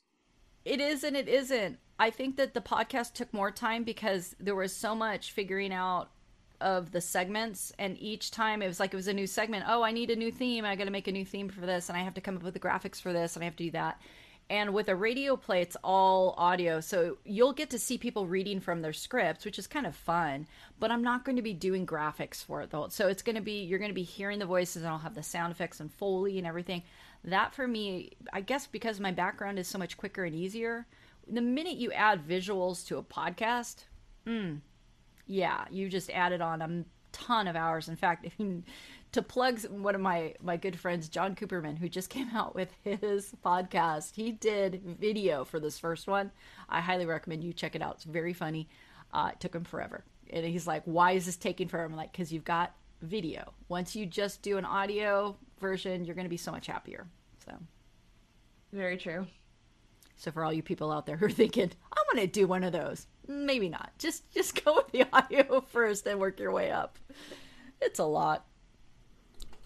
[0.64, 1.78] It is and it isn't.
[2.00, 6.10] I think that the podcast took more time because there was so much figuring out
[6.60, 9.66] of the segments and each time it was like it was a new segment.
[9.68, 10.66] Oh, I need a new theme.
[10.66, 12.44] I got to make a new theme for this and I have to come up
[12.44, 14.02] with the graphics for this and I have to do that.
[14.50, 16.80] And with a radio play it's all audio.
[16.80, 20.48] So you'll get to see people reading from their scripts, which is kind of fun,
[20.80, 22.88] but I'm not going to be doing graphics for it though.
[22.90, 25.16] So it's going to be you're going to be hearing the voices and I'll have
[25.16, 26.84] the sound effects and foley and everything.
[27.24, 30.86] That for me, I guess because my background is so much quicker and easier,
[31.28, 33.86] the minute you add visuals to a podcast,
[34.28, 34.60] mm,
[35.26, 37.90] yeah, you just added on a ton of hours.
[37.90, 38.28] In fact,
[39.16, 42.70] to plug one of my my good friends, John Cooperman, who just came out with
[42.84, 46.32] his podcast, he did video for this first one.
[46.70, 47.96] I highly recommend you check it out.
[47.96, 48.68] It's very funny.
[49.14, 52.12] Uh, it took him forever, and he's like, "Why is this taking forever?" I'm like,
[52.12, 53.54] "Because you've got video.
[53.70, 57.08] Once you just do an audio version, you're going to be so much happier."
[57.46, 57.54] So.
[58.74, 59.28] Very true.
[60.18, 62.64] So for all you people out there who are thinking, I want to do one
[62.64, 63.92] of those, maybe not.
[63.98, 67.00] Just just go with the audio first and work your way up.
[67.80, 68.46] It's a lot.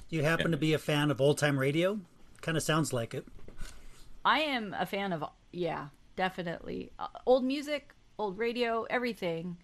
[0.09, 1.99] Do you happen to be a fan of old time radio?
[2.41, 3.27] Kind of sounds like it.
[4.25, 9.57] I am a fan of yeah, definitely uh, old music, old radio, everything.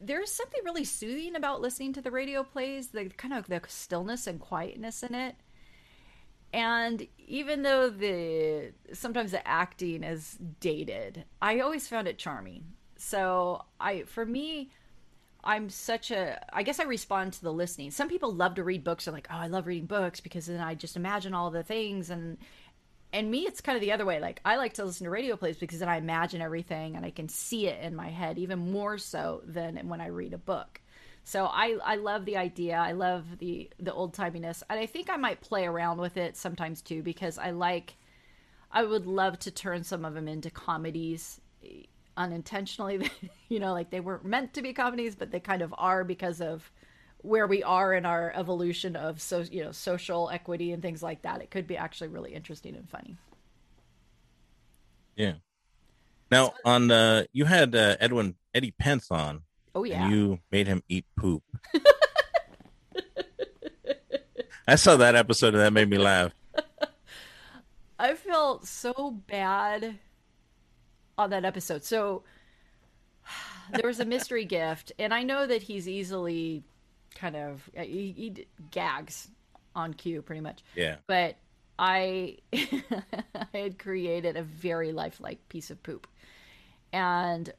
[0.00, 4.26] There's something really soothing about listening to the radio plays, the kind of the stillness
[4.26, 5.36] and quietness in it.
[6.54, 12.64] And even though the sometimes the acting is dated, I always found it charming.
[12.96, 14.70] So I for me,
[15.44, 17.90] I'm such a I guess I respond to the listening.
[17.90, 19.04] Some people love to read books.
[19.04, 22.10] They're like, oh, I love reading books because then I just imagine all the things
[22.10, 22.38] and
[23.12, 24.20] and me it's kind of the other way.
[24.20, 27.10] Like I like to listen to radio plays because then I imagine everything and I
[27.10, 30.80] can see it in my head even more so than when I read a book.
[31.24, 32.76] So I I love the idea.
[32.76, 36.36] I love the the old timiness, and I think I might play around with it
[36.36, 37.96] sometimes too because I like.
[38.74, 41.42] I would love to turn some of them into comedies
[42.16, 43.10] unintentionally.
[43.48, 46.40] you know, like they weren't meant to be comedies, but they kind of are because
[46.40, 46.70] of
[47.18, 51.22] where we are in our evolution of so you know social equity and things like
[51.22, 51.40] that.
[51.40, 53.16] It could be actually really interesting and funny.
[55.16, 55.34] Yeah.
[56.30, 59.42] Now on uh you had uh, Edwin Eddie Pence on.
[59.74, 60.04] Oh yeah.
[60.04, 61.42] And you made him eat poop.
[64.66, 66.32] I saw that episode and that made me laugh.
[67.98, 69.98] I felt so bad
[71.22, 71.84] on that episode.
[71.84, 72.22] So
[73.72, 76.64] there was a mystery gift, and I know that he's easily
[77.14, 79.28] kind of he, he gags
[79.74, 80.62] on cue, pretty much.
[80.74, 80.96] Yeah.
[81.06, 81.36] But
[81.78, 86.06] I I had created a very lifelike piece of poop,
[86.92, 87.52] and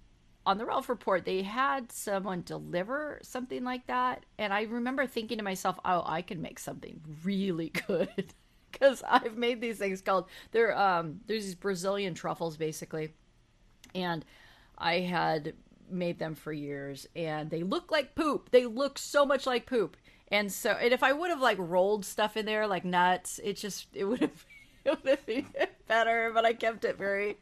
[0.45, 4.25] on the Ralph report, they had someone deliver something like that.
[4.37, 8.33] And I remember thinking to myself, oh, I can make something really good.
[8.71, 13.13] Because I've made these things called, they're, um, there's these Brazilian truffles basically.
[13.95, 14.25] And
[14.77, 15.53] I had
[15.89, 18.51] made them for years and they look like poop.
[18.51, 19.97] They look so much like poop.
[20.29, 23.57] And so, and if I would have like rolled stuff in there, like nuts, it
[23.57, 24.45] just, it would have
[24.85, 25.45] it would have been
[25.87, 27.37] better, but I kept it very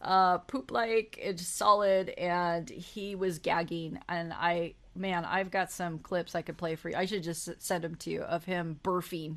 [0.00, 1.18] uh, poop like.
[1.20, 3.98] It's solid, and he was gagging.
[4.08, 6.96] And I, man, I've got some clips I could play for you.
[6.96, 9.36] I should just send them to you of him burping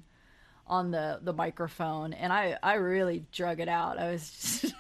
[0.68, 3.98] on the the microphone, and I I really drug it out.
[3.98, 4.30] I was
[4.62, 4.76] just.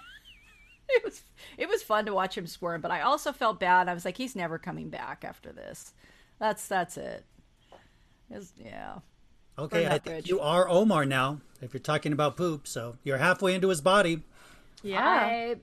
[0.95, 1.21] it was
[1.57, 3.87] it was fun to watch him squirm, but I also felt bad.
[3.87, 5.93] I was like, he's never coming back after this.
[6.39, 7.25] That's that's it.
[8.31, 8.99] it was, yeah.
[9.57, 11.41] Okay, I think you are Omar now.
[11.61, 14.23] If you're talking about poop, so you're halfway into his body.
[14.81, 15.01] Yeah.
[15.03, 15.55] I,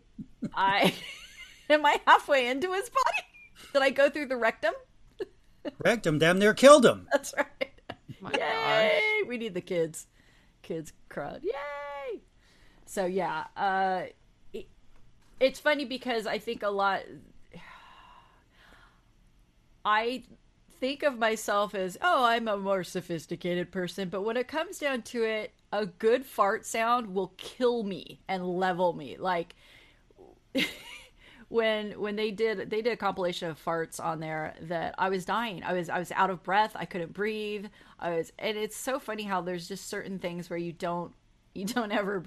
[0.55, 0.95] I
[1.71, 3.27] am I halfway into his body?
[3.73, 4.75] Did I go through the rectum?
[5.79, 7.09] Rectum damn near killed him.
[7.11, 7.73] That's right.
[8.21, 8.39] My Yay!
[8.39, 9.29] Gosh.
[9.29, 10.07] We need the kids.
[10.63, 11.41] Kids crowd.
[11.43, 12.21] Yay!
[12.85, 14.17] So yeah, uh it,
[15.41, 17.03] it's funny because I think a lot
[19.85, 20.25] I
[20.81, 24.09] think of myself as, oh, I'm a more sophisticated person.
[24.09, 28.45] But when it comes down to it, a good fart sound will kill me and
[28.45, 29.17] level me.
[29.17, 29.55] Like
[31.49, 35.25] when when they did they did a compilation of farts on there that I was
[35.25, 35.63] dying.
[35.63, 36.73] I was I was out of breath.
[36.75, 37.67] I couldn't breathe.
[38.01, 41.13] I was and it's so funny how there's just certain things where you don't
[41.55, 42.25] you don't ever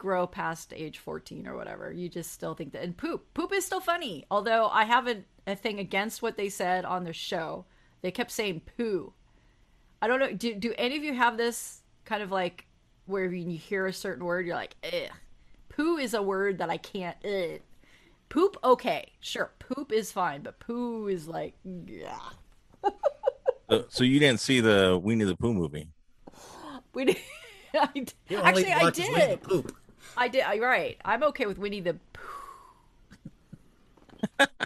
[0.00, 1.92] grow past age 14 or whatever.
[1.92, 2.82] You just still think that.
[2.82, 3.32] And poop.
[3.34, 4.24] Poop is still funny.
[4.30, 7.66] Although I have a, a thing against what they said on the show.
[8.02, 9.12] They kept saying poo.
[10.02, 10.32] I don't know.
[10.32, 12.66] Do, do any of you have this kind of like
[13.04, 15.10] where when you hear a certain word, you're like, ugh.
[15.68, 17.16] Poo is a word that I can't.
[17.24, 17.60] Ugh.
[18.30, 19.12] Poop, okay.
[19.20, 19.50] Sure.
[19.58, 20.42] Poop is fine.
[20.42, 22.18] But poo is like, yeah.
[23.70, 25.86] So, so you didn't see the Winnie the Pooh movie?
[26.92, 27.16] We did.
[27.74, 28.12] I did.
[28.24, 29.42] He only Actually, I watches Winnie the did.
[29.42, 29.76] Poop.
[30.16, 30.44] I did.
[30.54, 30.96] You're right.
[31.04, 32.20] I'm okay with Winnie the Pooh.
[34.38, 34.50] poop.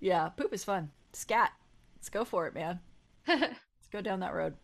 [0.00, 0.90] Yeah, poop is fun.
[1.12, 1.52] Scat.
[1.96, 2.80] Let's go for it, man.
[3.28, 4.54] Let's go down that road.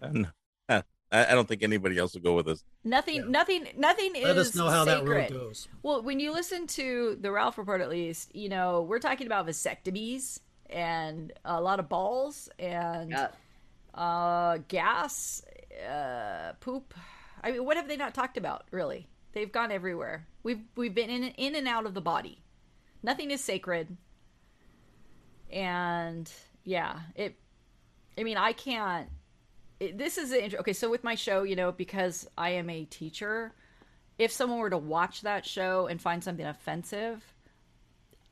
[0.00, 0.28] And,
[0.68, 2.62] uh, I, I don't think anybody else will go with us.
[2.84, 3.30] Nothing.
[3.32, 3.66] Nothing.
[3.76, 5.30] Nothing Let is us know how that sacred.
[5.32, 5.66] road goes.
[5.82, 9.46] Well, when you listen to the Ralph Report, at least, you know we're talking about
[9.46, 10.38] vasectomies
[10.70, 13.28] and a lot of balls and Yeah.
[13.94, 15.42] uh, gas,
[15.84, 16.94] uh, poop.
[17.42, 18.66] I mean, what have they not talked about?
[18.70, 20.26] Really, they've gone everywhere.
[20.42, 22.42] We've we've been in in and out of the body.
[23.02, 23.96] Nothing is sacred.
[25.50, 26.30] And
[26.64, 27.38] yeah, it.
[28.18, 29.08] I mean, I can't.
[29.78, 30.72] It, this is an int- okay.
[30.72, 33.52] So with my show, you know, because I am a teacher,
[34.18, 37.22] if someone were to watch that show and find something offensive,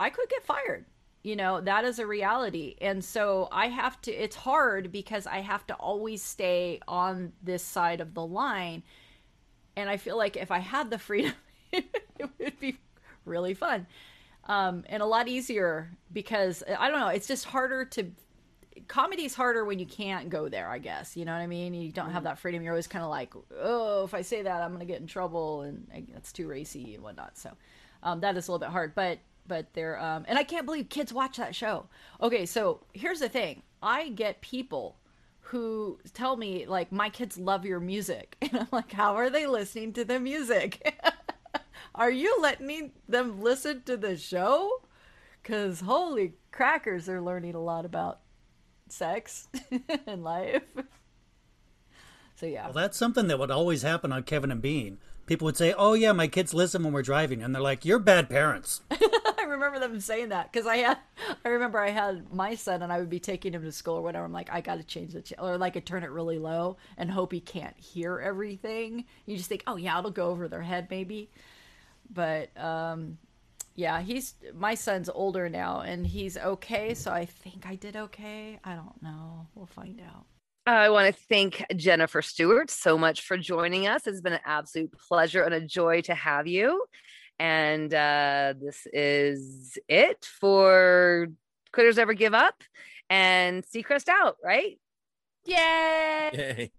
[0.00, 0.86] I could get fired.
[1.24, 2.76] You know, that is a reality.
[2.80, 7.64] And so I have to, it's hard because I have to always stay on this
[7.64, 8.84] side of the line.
[9.74, 11.32] And I feel like if I had the freedom,
[11.72, 12.78] it would be
[13.24, 13.88] really fun
[14.46, 18.10] um, and a lot easier because I don't know, it's just harder to.
[18.88, 21.16] Comedy's harder when you can't go there, I guess.
[21.16, 21.74] You know what I mean?
[21.74, 22.62] You don't have that freedom.
[22.62, 25.06] You're always kind of like, oh, if I say that, I'm going to get in
[25.06, 27.38] trouble, and that's too racy and whatnot.
[27.38, 27.52] So
[28.02, 28.94] um, that is a little bit hard.
[28.94, 31.86] But but they're um, and I can't believe kids watch that show.
[32.20, 34.96] Okay, so here's the thing: I get people
[35.40, 39.46] who tell me like my kids love your music, and I'm like, how are they
[39.46, 40.98] listening to the music?
[41.94, 44.70] are you letting them listen to the show?
[45.42, 48.20] Because holy crackers, they're learning a lot about
[48.88, 49.48] sex
[50.06, 50.62] and life.
[52.36, 52.64] So yeah.
[52.64, 54.98] Well, that's something that would always happen on Kevin and Bean.
[55.26, 57.98] People would say, "Oh yeah, my kids listen when we're driving," and they're like, "You're
[57.98, 58.82] bad parents."
[59.44, 60.98] I remember them saying that because I had,
[61.44, 64.02] I remember I had my son and I would be taking him to school or
[64.02, 64.24] whatever.
[64.24, 66.78] I'm like, I got to change the channel or like I turn it really low
[66.96, 69.04] and hope he can't hear everything.
[69.26, 71.30] You just think, oh yeah, it'll go over their head maybe.
[72.10, 73.18] But um,
[73.74, 76.94] yeah, he's my son's older now and he's okay.
[76.94, 78.58] So I think I did okay.
[78.64, 79.46] I don't know.
[79.54, 80.24] We'll find out.
[80.66, 84.06] I want to thank Jennifer Stewart so much for joining us.
[84.06, 86.86] It's been an absolute pleasure and a joy to have you.
[87.38, 91.28] And uh, this is it for
[91.72, 92.62] Quitters Never Give Up
[93.10, 94.78] and Seacrest out, right?
[95.44, 96.30] Yay!
[96.32, 96.72] Yay.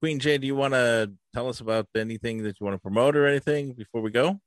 [0.00, 3.16] Queen J, do you want to tell us about anything that you want to promote
[3.16, 4.40] or anything before we go?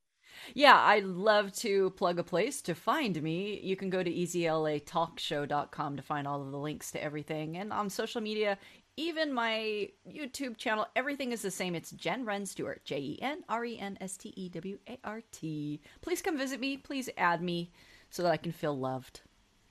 [0.54, 3.60] Yeah, I'd love to plug a place to find me.
[3.62, 7.58] You can go to easylatalkshow.com to find all of the links to everything.
[7.58, 8.58] And on social media,
[8.98, 11.76] even my YouTube channel, everything is the same.
[11.76, 15.00] It's Jen Ren Stewart, J E N R E N S T E W A
[15.04, 15.82] R T.
[16.02, 16.78] Please come visit me.
[16.78, 17.72] Please add me
[18.10, 19.22] so that I can feel loved.